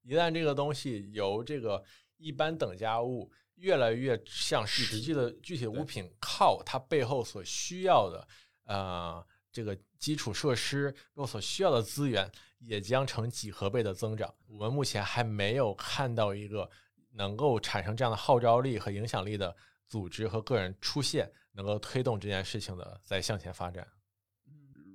[0.03, 1.83] 一旦这个东西由这个
[2.17, 8.29] 一般等价物越来越向实际的具体物品靠，它背后所需要的
[8.65, 14.35] 呃这个基础设施，背后所需要的资源也将成几何倍的增长。
[14.47, 16.71] 我们目前还没有看到一个
[17.13, 19.55] 能够产生这样的号召力和影响力的
[19.89, 23.87] 组织和个人出现，能够推动这件事情的在向前发展。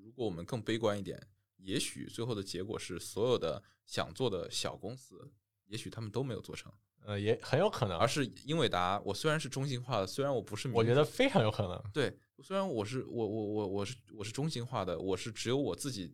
[0.03, 1.21] 如果我们更悲观一点，
[1.57, 5.31] 也许最后的结果是所有的想做的小公司，
[5.65, 6.71] 也许他们都没有做成，
[7.05, 8.99] 呃，也很有可能，而是英伟达。
[9.05, 11.81] 我虽然是中心化的，虽然我不是，我觉得非常有可能。
[11.93, 16.13] 对，虽然我是我我我我是我是中心化的，我是只有我自己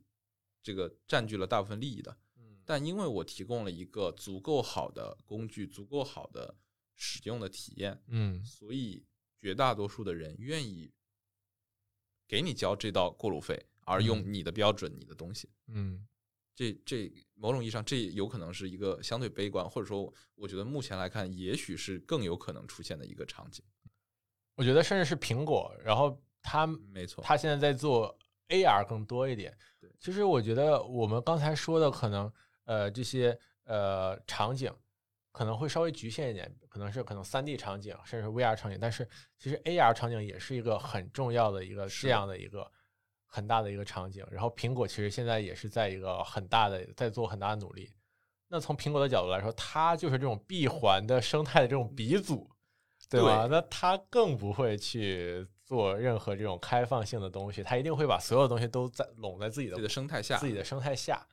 [0.68, 6.54] 这个占据了大部分利益的，嗯但因为我提供了一个足够好的工具，足够好的
[6.94, 9.06] 使用的体验，嗯所以
[9.40, 10.92] 绝大多数的人愿意
[12.28, 15.50] 给你交这道过路费，而用嗯你的标准、你的东西。
[15.68, 16.06] 嗯
[16.54, 23.64] 这这某种意义上，这有可能是一个相对悲观，或者说，我觉得目前来看，也许是更有可能出现的一个场景。
[24.56, 29.77] 我觉得甚至是苹果，然后他没错，他现在在做 AR 更多一点对。
[30.00, 32.32] 其实我觉得我们刚才说的可能
[32.66, 34.74] 呃这些呃场景
[35.32, 42.70] 可能会稍微局限一点，可能是可能三 D 场景，甚至是 VR 场景，但是其实 AR 场景也是一个很重要的一个这样的一个
[43.26, 44.26] 很大的一个场景。
[44.32, 47.94] 然后苹果其实现在也是在一个很大的在做很大的努力。
[48.48, 52.50] 那从苹果的角度来说，它就是这种闭环的生态的这种鼻祖，
[53.10, 53.46] 对吧？
[53.46, 61.28] 对那它更不会去做任何这种开放性的东西，它一定会把所有东西都在拢在自己的自己的生态下，自己的生态下。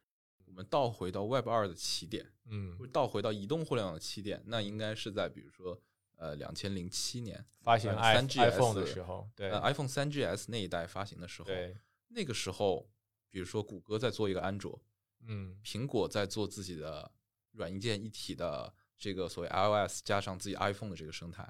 [0.44, 5.80] 我们倒回到 Web 二的起点，嗯倒回到移动互联网的起点，那应该是在比如说
[6.16, 11.76] 呃两千零七年发行 i 三 GS iPhone 的时候，对呃 iPhone 三 GS 那一代发行的时候，对，
[12.08, 12.88] 那个时候，
[13.30, 14.80] 比如说谷歌在做一个安卓，
[15.26, 17.08] 嗯苹果在做自己的
[17.52, 21.48] 软硬件一体的这个所谓 iOS 加上自己 iPhone 的这个生态。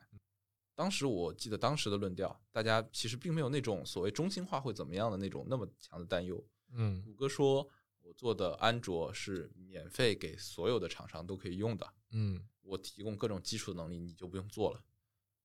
[0.74, 6.44] 当时我记得当时的论调，大家其实并没有那种所谓中心化会怎么样的那种那么强的担忧。
[6.72, 7.68] 嗯谷歌说，
[8.00, 14.84] 我做的安卓是免费给所有的厂商都可以用的，嗯我提供各种基础能力，你就不用做了。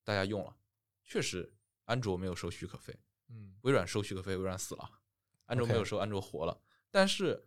[0.02, 0.56] 大家用了，
[1.04, 1.52] 确实
[1.84, 4.90] 安卓没有收许可费，嗯微软收许可费，微软死了，
[5.44, 6.60] 安卓没有收，安卓活了。
[6.90, 7.46] 但是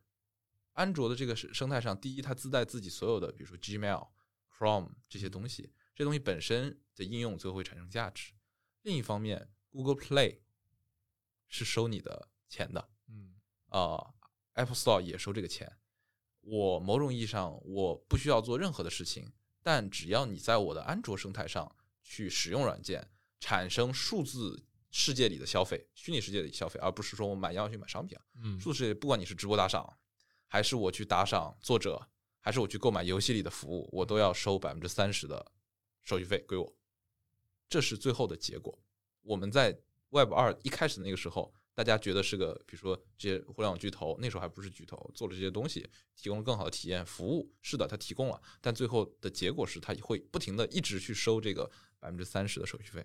[0.72, 4.08] 安卓的这个生生态上，第一，它自带自己所有的，比如说 Gmail、
[4.50, 8.34] Chrome 这些东西，这东西本身的应用最后会产生价值。
[8.82, 10.39] 另一方面，Google Play
[11.48, 13.36] 是收你的钱的，嗯
[13.70, 14.14] 啊、
[14.54, 15.78] a p p l e Store 也收这个钱。
[16.41, 19.32] 我某种意义上我不需要做任何的事情，
[19.62, 28.26] 但只要你在我的安卓生态上去使用软件，产生数字世界里的消费，虚拟世界里的消费，而不是说我买药去买商品啊。
[28.36, 29.98] 嗯数字世界不管你是直播打赏，
[30.48, 32.10] 还是我去打赏作者，
[32.41, 35.52] 还是我去购买游戏里的服务，我都要收百分之三十的
[36.04, 36.76] 手续费归我。
[37.68, 38.78] 这是最后的结果。
[39.22, 39.78] 我们在
[40.10, 47.51] Web 二一开始那个时候，大家觉得是个，比如说这些互联网巨头，那时候还不是巨头，做了这些东西，提供了更好的体验服务。
[47.62, 53.04] 是的，它提供了，但最后的结果是，它会不停的一直去收这个百分之三十的手续费。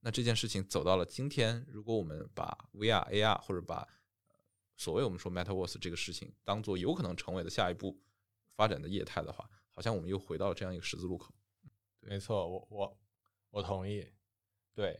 [0.00, 3.86] 那这件事情走到了今天，如果我们把 VR、AR 或者把
[4.76, 8.00] 所谓我们说 Metaverse 这个事情当做有可能成为的下一步
[8.54, 11.34] 发展的业态的话，好像我们又回到了这样一个十字路口。
[12.00, 12.98] 没错，我我
[13.50, 14.12] 我同意。
[14.74, 14.98] 对，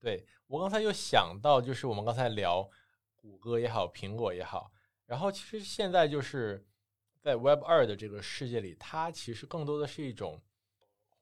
[0.00, 2.68] 对我刚才又想到，就是我们刚才聊
[3.14, 4.72] 谷歌也好，苹果也好，
[5.06, 6.66] 然后其实现在就是
[7.20, 10.42] 在 Web 二的这个世界里，它其实更多的是一种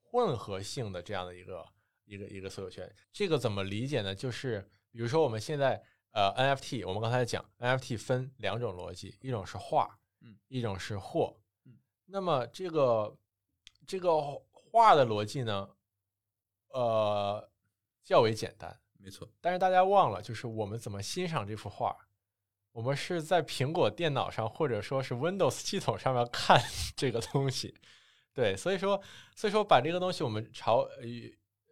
[0.01, 1.67] 混合性的这样的一个
[2.05, 2.91] 一个一个所有权。
[3.13, 4.15] 这个怎么理解呢？
[4.15, 11.77] 就是比如说我们现在呃 NFT，我们刚才讲 NFT 分两种逻辑，一种是画，嗯，一种是货，嗯，
[12.07, 13.15] 那么这个
[13.87, 14.11] 这个
[14.79, 15.69] 画的逻辑呢，
[16.69, 17.51] 呃
[18.05, 18.79] 较为简单。
[19.01, 21.97] 没错，但是大家忘了，就是我们怎么欣赏这幅画。
[22.71, 26.63] 我们是在苹果电脑上，或者说是 Windows 系统上面看
[26.97, 27.75] 这个东西。
[28.33, 29.03] 对，所以说，
[29.35, 30.89] 所以说把这个东西我们朝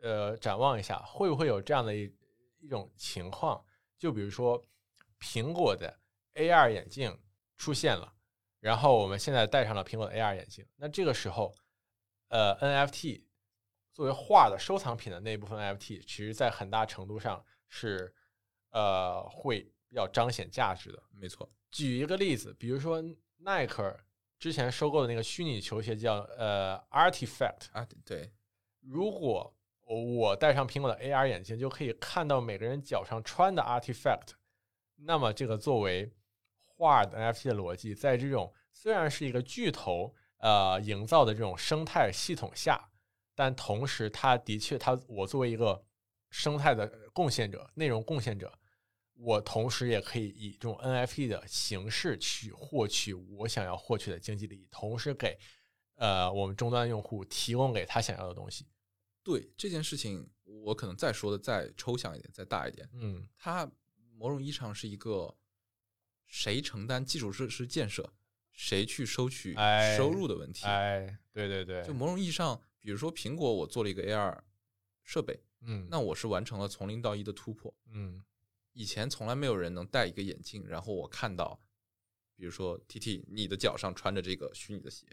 [0.02, 2.12] 呃展望一下，会不会有这样的一
[2.59, 3.64] 一种情况？
[3.96, 4.66] 就比如说
[5.20, 5.96] 苹果的
[6.34, 7.16] AR 眼镜
[7.57, 8.12] 出现了，
[8.59, 11.54] 然后我们现在戴上了苹果的 AR 眼镜，那这个时候，
[12.29, 13.22] 呃，NFT
[13.93, 18.14] 作为画的收藏品的那一部分 NFT，其实在很大程度上是
[18.70, 21.03] 呃会比较彰显价值的。
[21.12, 21.51] 没错。
[21.70, 23.03] 举一个例子，比如说
[23.39, 23.99] 耐克。
[24.39, 28.31] 之前收购的那个虚拟球鞋叫呃 Artifact 啊，对。
[28.81, 34.33] 如果我戴上苹果的 AR 眼镜，就可以看到每个人脚上穿的 Artifact。
[34.97, 36.12] 那么这个作为
[36.61, 40.14] 画的 NFT 的逻辑，在这种虽然是一个巨头
[40.47, 42.88] 呃营造的这种生态系统下，
[43.34, 45.84] 但同时它的确，它我作为一个
[46.30, 48.57] 生态的贡献者、内容贡献者。
[49.18, 55.38] 我同时也可以以这种 NFT 的形式去获取我想要获取的经济利益，同时给
[55.94, 58.66] 呃我们终端用户提供给他想要的东西。
[59.24, 62.86] 对这件事情，我可能再说的再抽象一点，再大一点。
[62.92, 63.68] 嗯，它
[64.18, 65.34] 某种意义上是一个
[66.26, 68.12] 谁承担基础设施建设，
[68.57, 69.54] 谁去收取
[69.96, 70.66] 收入的问题。
[70.66, 74.40] 哎，对对对，就某种意义上，比如说苹果，我做了一个 AR
[75.04, 78.24] 设备，嗯，那我是完成了从零到一的突破，嗯。
[78.72, 81.59] 以前从来没有人能戴一个眼镜，然后我看到，
[82.34, 85.07] 比如说 T T，你的脚上穿着这个虚拟的鞋，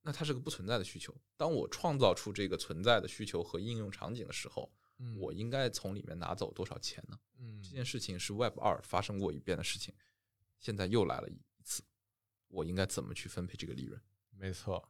[0.00, 1.14] 那它是个不存在的需求。
[1.36, 4.72] 当我创造出这个存在的需求和应用场景的时候，
[5.18, 7.18] 我应该从里面拿走多少钱呢？
[7.38, 9.94] 嗯，这件事情是 Web 二发生过一遍的事情，
[10.58, 11.49] 现在又来了一次，
[12.50, 13.98] 我应该怎么去分配这个利润？
[14.36, 14.86] 没错，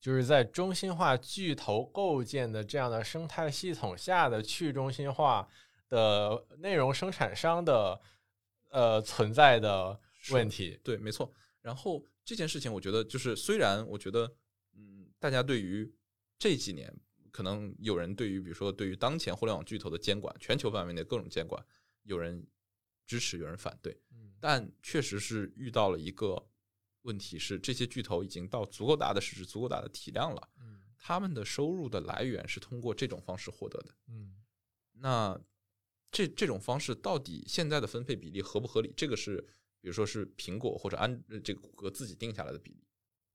[0.00, 5.46] 就是在中心化巨头构建的这样的生态系统下的去中心化。
[5.90, 8.00] 的内容生产商的
[8.68, 10.00] 呃存在的
[10.30, 11.34] 问题，对，没错。
[11.62, 14.32] 然后这件事情，我觉得就是虽然我觉得，
[14.76, 15.92] 嗯，大家对于
[16.38, 16.96] 这几年
[17.32, 21.60] 可能有人对于比如说对于当前互联网巨头的监管，全球范围内各种监管，
[22.04, 22.46] 有人
[23.04, 24.00] 支持，有人反对，
[24.38, 26.40] 但确实是遇到了一个
[27.02, 34.36] 问题，是这些巨头已经到足够大的市值、足够大的体量了，嗯，他们的收入的来源是通过这种方式获得的，嗯，
[34.92, 35.40] 那。
[36.12, 38.92] 这这种方式到底现在的分配比例合不合理？
[38.96, 39.40] 这个是，
[39.80, 42.84] 比如说是苹果或者安这个谷歌自己定下来的比例，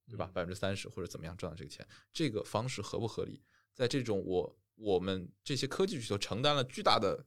[0.10, 0.30] 对吧？
[0.34, 3.42] 百分之三十或者怎么样赚到这个钱，这个方式合不合理？
[3.74, 7.26] 在这种我我们这些科技巨头承担了巨大的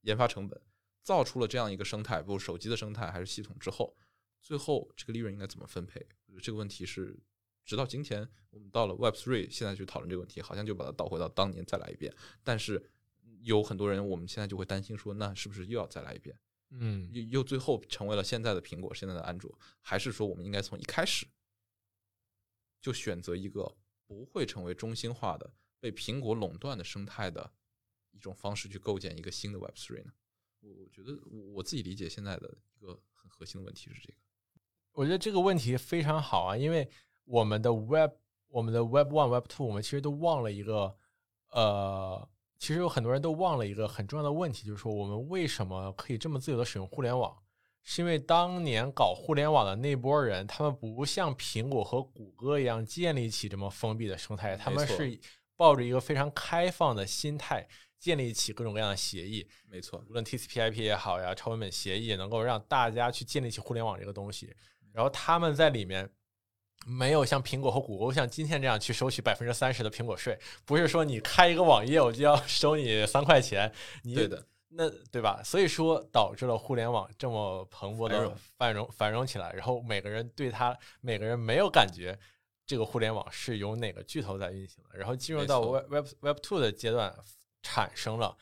[0.00, 0.58] 研发成本，
[1.02, 3.94] 造出了这样一个生态，不手机的生态还是系统之后，
[4.46, 6.06] 最后这个利润应该怎么分配？
[6.40, 7.18] 这个问题是，
[7.64, 12.90] 直到今天我们到了 Web Three，现在去讨论这个问题，好像就把它倒回到当年再来一遍，但是。
[13.42, 16.36] 有很多人，我们现在就会担心说，那是不是又要再来一遍？
[16.70, 21.28] 嗯，又又最后成为了现在的苹果，现在的安卓，还是说我们应该从一开始
[22.80, 27.52] 就选择一个不会成为中心化的、被苹果垄断的生态的
[28.10, 30.12] 一种方式去构建一个新的 Web Three 呢？
[30.60, 31.16] 我我觉得
[31.52, 34.18] 我自己理解现在的一个很核心的问题是这个。
[34.96, 36.88] 我觉得这个问题非常好啊，因为
[37.26, 38.12] 我们的 Web、
[38.48, 40.96] 我们的 Web One、Web Two，我们其实都忘了一个
[41.50, 42.26] 呃。
[42.58, 47.36] 其实有很多人都忘了一个很重要的问题，就是说我们为什么可以这么自由的使用互联网？
[47.82, 55.20] 是因为当年搞互联网的那波人，他们不像苹果和谷歌一样建立起这么封闭的生态，他们是
[55.54, 57.68] 抱着一个非常开放的心态
[57.98, 59.46] 建立起各种各样的协议。
[59.68, 64.56] 没错，无论 TCP/IP 也好呀，超文本协议也能够让大家去建立起互联网这个东西，
[64.96, 66.08] 然后他们在里面。
[66.88, 73.72] 没有像苹果和谷歌像今天这样去收取百分之三十的苹果税，不是说你开一个网页我就要 收你三块钱，
[74.04, 75.42] 你对的，那对吧？
[75.42, 82.16] 所以说导致了互联网这么蓬勃的繁荣繁荣起来，然后每个人对他每个人没有感觉
[82.64, 87.12] 这个互联网是由哪个巨头在运行的，然后进入到 Web Web Web Two 的阶段，
[87.64, 88.36] 产生了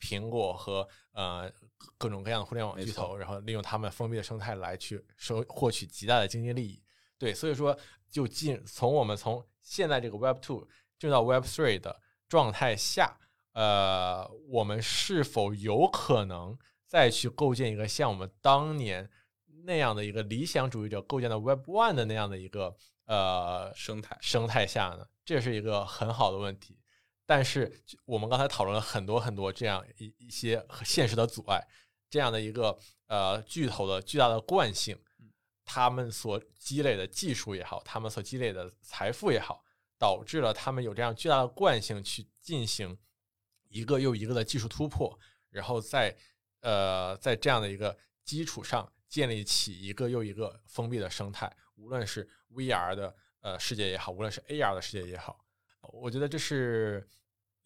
[0.00, 1.50] 苹果和呃
[1.96, 6.82] 各种各样的互联网巨头，然后利用他们封闭的生态来去收获取极大的经济利益。
[7.18, 7.76] 对，所以说
[8.08, 10.68] 就进从我们从现在这个 Web Two
[10.98, 13.18] 进入到 Web Three 的状态下，
[13.52, 19.10] 呃，我们是否有可能再去构建一个像我们当年
[19.64, 22.76] 那样的一个理想主义者构建的 Web One 的那样的一个
[23.06, 25.06] 呃生态生态下呢？
[25.24, 26.77] 这是一个很好的问题。
[27.28, 27.70] 但是
[28.06, 31.62] 我们刚才讨论了很多很多这样一一些现实的阻碍，
[32.08, 32.74] 这样的一个
[33.06, 34.98] 呃巨头的巨大的惯性。
[35.70, 39.62] 他们所积累的技术也好，他们所积累的财富也好，
[39.98, 42.96] 导致了他们有这样巨大的惯性去进行
[43.68, 45.18] 一个又一个的技术突破，
[45.50, 46.16] 然后在
[46.62, 55.38] 呃在这样的一个基础上建立起一个又一个封闭的生态，无论是 VR 的呃世界也好，无论是 AR 的世界也好，
[55.82, 57.06] 我觉得这是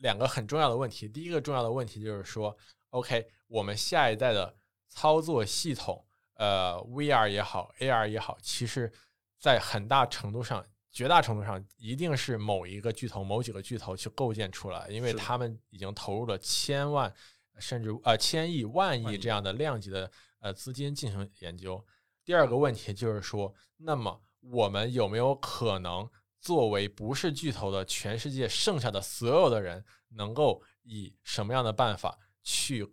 [0.03, 1.09] 两个很重要的问题。
[1.09, 2.57] 第一个重要的问题就是说
[2.91, 4.55] ，OK，我们下一代的
[4.89, 8.93] 操作系统，呃，VR 也好，AR 也好，其实
[9.39, 10.65] 在很大程度上。
[10.95, 17.11] 绝大程度上一定是某一个巨头、某几个巨头去构建出来，因为他们已经投入了千万
[17.59, 21.83] 甚至呃千亿、万亿这样的量级的呃资金进行研究。
[22.27, 26.07] 第二个问题就是说，那么我们有没有可能
[26.43, 32.87] 作为不是巨头的全世界剩下的所有的人，能够以什么样的办法去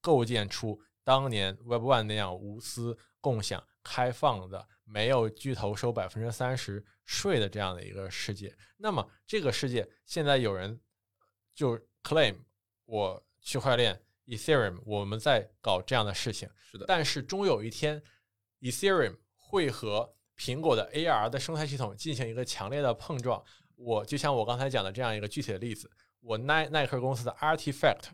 [0.00, 4.66] 构建出当年 Web One 那样无私、共享、开放的？
[4.84, 10.80] 没有巨头收百分之三十税的这样的一个世界，那么这个世界现在有人
[11.54, 12.34] 就 claim
[12.86, 18.02] 我区块链 Ethereum 我们在搞这样的事情，是的，但是终有一天
[18.60, 23.44] Ethereum 会和苹果的 AR 的生态系统进行一个强烈的碰撞。
[23.76, 28.04] 我就像我刚才讲的这样一个具体的例子，我耐耐克公司的 Artifact，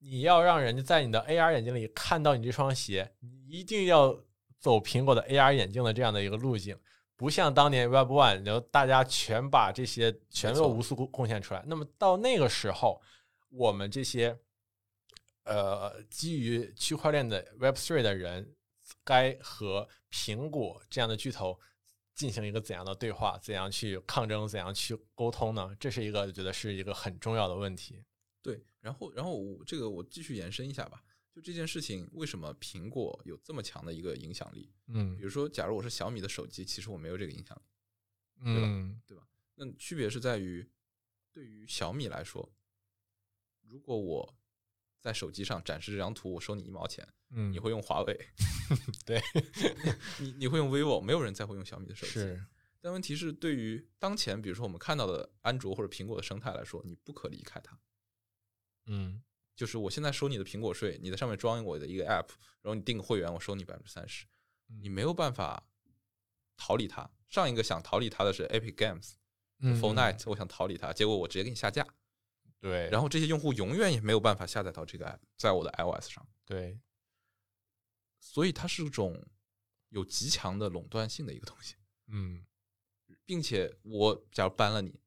[0.00, 4.18] 你要让人家在你的 AR 眼镜里看到你这双鞋，你一定要。
[4.58, 6.76] 走苹果的 AR 眼镜的这样的一个路径，
[7.14, 11.62] 不像当年 Web One，然后大家全把这些全都无私贡贡献出来。
[11.66, 13.00] 那么到那个时候，
[13.50, 14.36] 我们这些
[15.44, 18.56] 呃基于区块链的 Web Three 的人，
[19.04, 21.60] 该和苹果这样的巨头
[22.16, 23.38] 进行一个怎样的对话？
[23.38, 24.48] 怎样去抗争？
[24.48, 25.76] 怎样去沟通呢？
[25.78, 28.02] 这是一个我觉得是一个很重要的问题。
[28.42, 31.04] 对，然后然后我这个我继续延伸一下吧。
[31.32, 34.72] 就这件事情，为什么苹果有这么强的一个影响力？
[34.86, 39.00] 嗯，比如说，假如我是小米的手机，其实我没有这个影响力，对吧？
[39.06, 39.28] 对吧？
[39.56, 40.66] 那区别是在于，
[41.30, 42.50] 对于小米来说，
[43.60, 44.34] 如果我
[44.98, 48.28] 在手机上展示这张图，我收你一毛钱，嗯，你会用华为
[49.06, 49.20] 对，
[50.18, 52.12] 你你会用 vivo，没有人再会用小米的手机。
[52.12, 52.44] 是，
[52.80, 57.78] 但问题是，对于当前，比如说我们看到的安卓或者苹果的生态来说，你不可离开它。
[58.86, 59.22] 嗯。
[59.56, 62.28] 就是我现在收你的苹果税，你在上面装我的一个 app，
[62.60, 64.26] 然后你订个会员，我收你百分之三十，
[64.82, 65.66] 你没有办法
[66.58, 67.10] 逃离它。
[67.30, 71.86] 上一个想逃离它的是 Epic Games，Fortnite，我想逃离它，结果我直接给你下架。
[72.60, 76.28] 对，然后这些用户永远也没有办法下载到这个 app，在我的 iOS 上。
[76.44, 76.78] 对，
[78.18, 79.26] 所以它是一种
[79.88, 81.76] 有极强的垄断性的一个东西。
[82.08, 82.44] 嗯，
[83.24, 85.00] 并且我假如 ban 了你，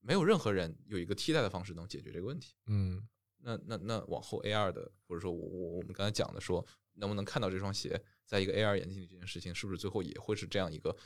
[0.00, 2.54] 没有任何人有一个替代的方式能解决这个问题。
[2.66, 3.08] 嗯。
[3.44, 10.96] 那那那往后 AR 的，或者说我我我们刚才讲的说，能不能看到这双鞋，在一个 AR 眼镜里这件事情，是不是最后也会是这样一个，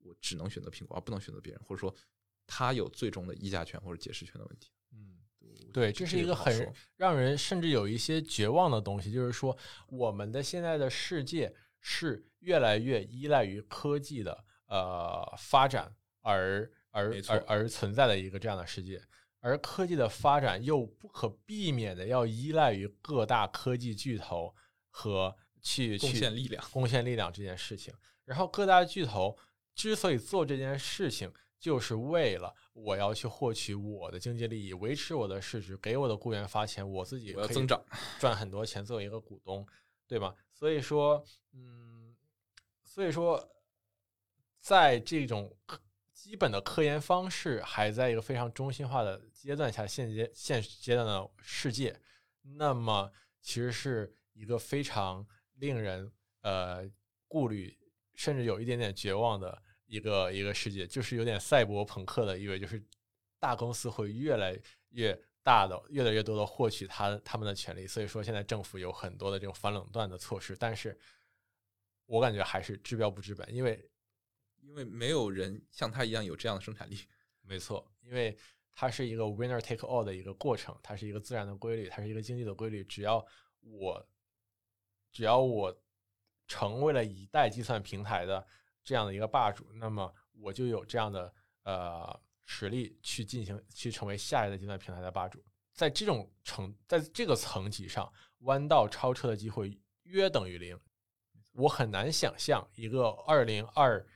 [0.00, 1.94] 我只能选择苹果而不能选择别人，或者说
[2.46, 4.70] 它有最终的议价权或者解释权的问题？
[5.60, 9.56] 嗯，对，这是一个很让人甚至有一些绝望的东西，就是说
[9.88, 19.00] 我们的现在的世界是越来越依赖于科技的呃发展而而而而存在的一个这样的世界。
[19.40, 24.52] 而科技的发展又不可避免的要依赖于各大科技巨头
[24.90, 27.94] 和去贡献力量、贡献力量这件事情。
[28.24, 29.38] 然后各大巨头
[29.72, 37.82] 之所以做这件事情，就是为了我要去获取我的经济利益，维持我的市值，给我的雇员发钱，我自己要增长，
[38.20, 39.66] 赚很多钱，作为一个股东，
[40.06, 40.34] 对吧？
[40.52, 42.14] 所以说，嗯，
[42.84, 43.56] 所以说，
[44.58, 45.56] 在这种。
[46.12, 52.00] 基本的科研方式还在一个非常中心化的阶段下，现阶现阶段的世界，
[52.56, 55.24] 那么其实是一个非常
[55.56, 56.90] 令人呃
[57.28, 57.78] 顾虑，
[58.14, 62.84] 甚至有一点点绝望的一个一个世界，就是有点赛博朋克的意味，就是
[63.38, 64.60] 大公司会越来
[64.90, 67.86] 越大的、越来越多的获取他他们的权利。
[67.86, 70.98] 所以说，现在政府有很多的这种反垄断的措施，但是
[72.04, 73.90] 我感觉还是治标不治本，因为。
[74.62, 76.98] 因为没有人像他一样有这样的生产力，
[77.42, 78.36] 没错，因为
[78.74, 82.82] 它是一个 winner take all 的一个过程，它是一个自然的规律，它是一个经济的规律。
[82.82, 83.24] 只要
[83.60, 84.08] 我，
[85.12, 85.80] 只要我
[86.48, 88.44] 成为了一代计算平台的
[88.86, 91.30] 这样的一个霸主，那么我就有这样的
[91.64, 95.44] 呃实力去进行去成为下一代计算平台的霸主。
[95.74, 100.78] 在这种层，在这个层级上，弯道超车的机会约等于零。
[101.52, 104.06] 我很难想象一个二零二。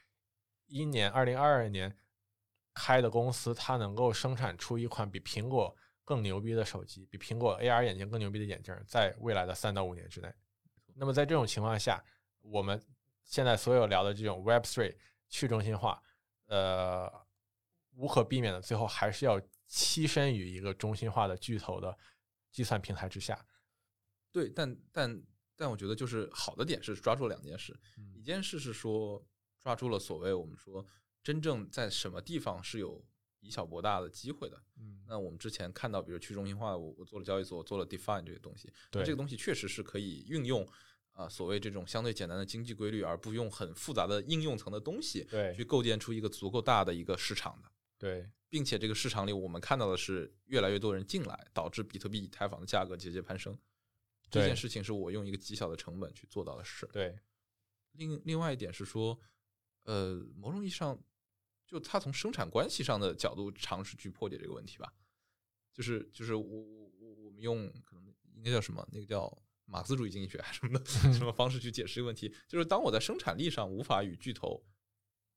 [0.73, 1.93] 一年，二零二二年
[2.75, 10.33] 开的公司，它能够生产出一款比苹果更牛逼的手机，比苹果 AR 眼镜更牛逼的眼镜，在未来的三到五年之内。
[10.95, 12.01] 那么在这种情况下，
[12.41, 12.81] 我们
[13.31, 14.97] 现在所有聊的这种 Web Three
[15.28, 16.03] 去中心化，
[16.47, 17.09] 呃，
[17.95, 21.97] 无可避免的，最后还是要栖身于一个中心化的巨头的
[22.51, 23.47] 计算平台之下。
[24.33, 25.22] 对，但但
[25.55, 29.24] 但我觉得就是好的点是抓住了两件事，嗯一件事是说
[29.62, 30.85] 抓住了所谓我们说
[31.22, 33.07] 真正在什么地方是有
[33.39, 34.61] 以小博大的机会的。
[34.76, 40.66] 嗯，那我们之前看到，比如去中心化，我我做了交易所，我做了 Define 这些东西，那对这个东西确实是可以运用
[41.21, 47.71] 啊、所谓这种相对简单的经济规律，而不用很复杂的应用层的东西，对去构建出一个足够大的一个市场的。
[47.99, 53.57] 对并且这个市场里，我们看到的是越来越多人进来，导致比特币、以太坊的价格节节攀升。
[54.31, 56.89] 这件事情是我用一个极小的成本去做到的事。
[56.93, 57.18] 对
[57.93, 59.21] 另另外一点是说，
[59.83, 60.99] 呃，某种意义上，
[61.66, 64.91] 就它从生产关系上的角度尝试去破解这个问题吧。
[65.73, 68.05] 就是就是我我我我们用可能
[68.35, 68.89] 应该叫什么？
[68.91, 69.31] 那个叫
[69.71, 72.35] 马克思主义经济学还是什么的什么方式去解释这个问题？
[72.49, 74.62] 就是当我在生产力上无法与巨头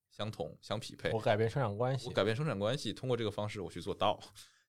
[0.10, 4.20] 相同相匹配，我改变生产关系我，改变生产关系，通过这个方式我去做到。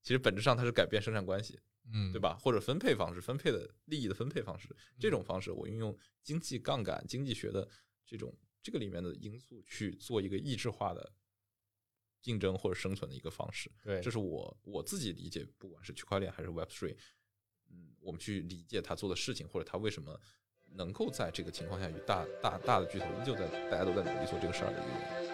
[0.03, 1.59] 其实本质上它是改变生产关系，
[1.91, 2.21] 嗯，对？
[2.21, 2.39] 吧？
[2.43, 4.69] 或者分配方式，分配的利益的分配方式，
[5.01, 7.67] 这种方式我运用经济杠杆、经济学的
[8.05, 11.11] 这种这个里面的因素去做一个抑制化的
[12.21, 13.73] 竞争或者生存的一个方式。
[13.83, 16.95] 对，这是我我自己理解，不管是区块链还是 Web Three，
[17.71, 20.19] 嗯，我们去理解他做的事情，或者他为什么
[20.73, 25.34] 能够在这个情况下与大大大的巨头依旧在大家都在努力做这个事儿的一个原因。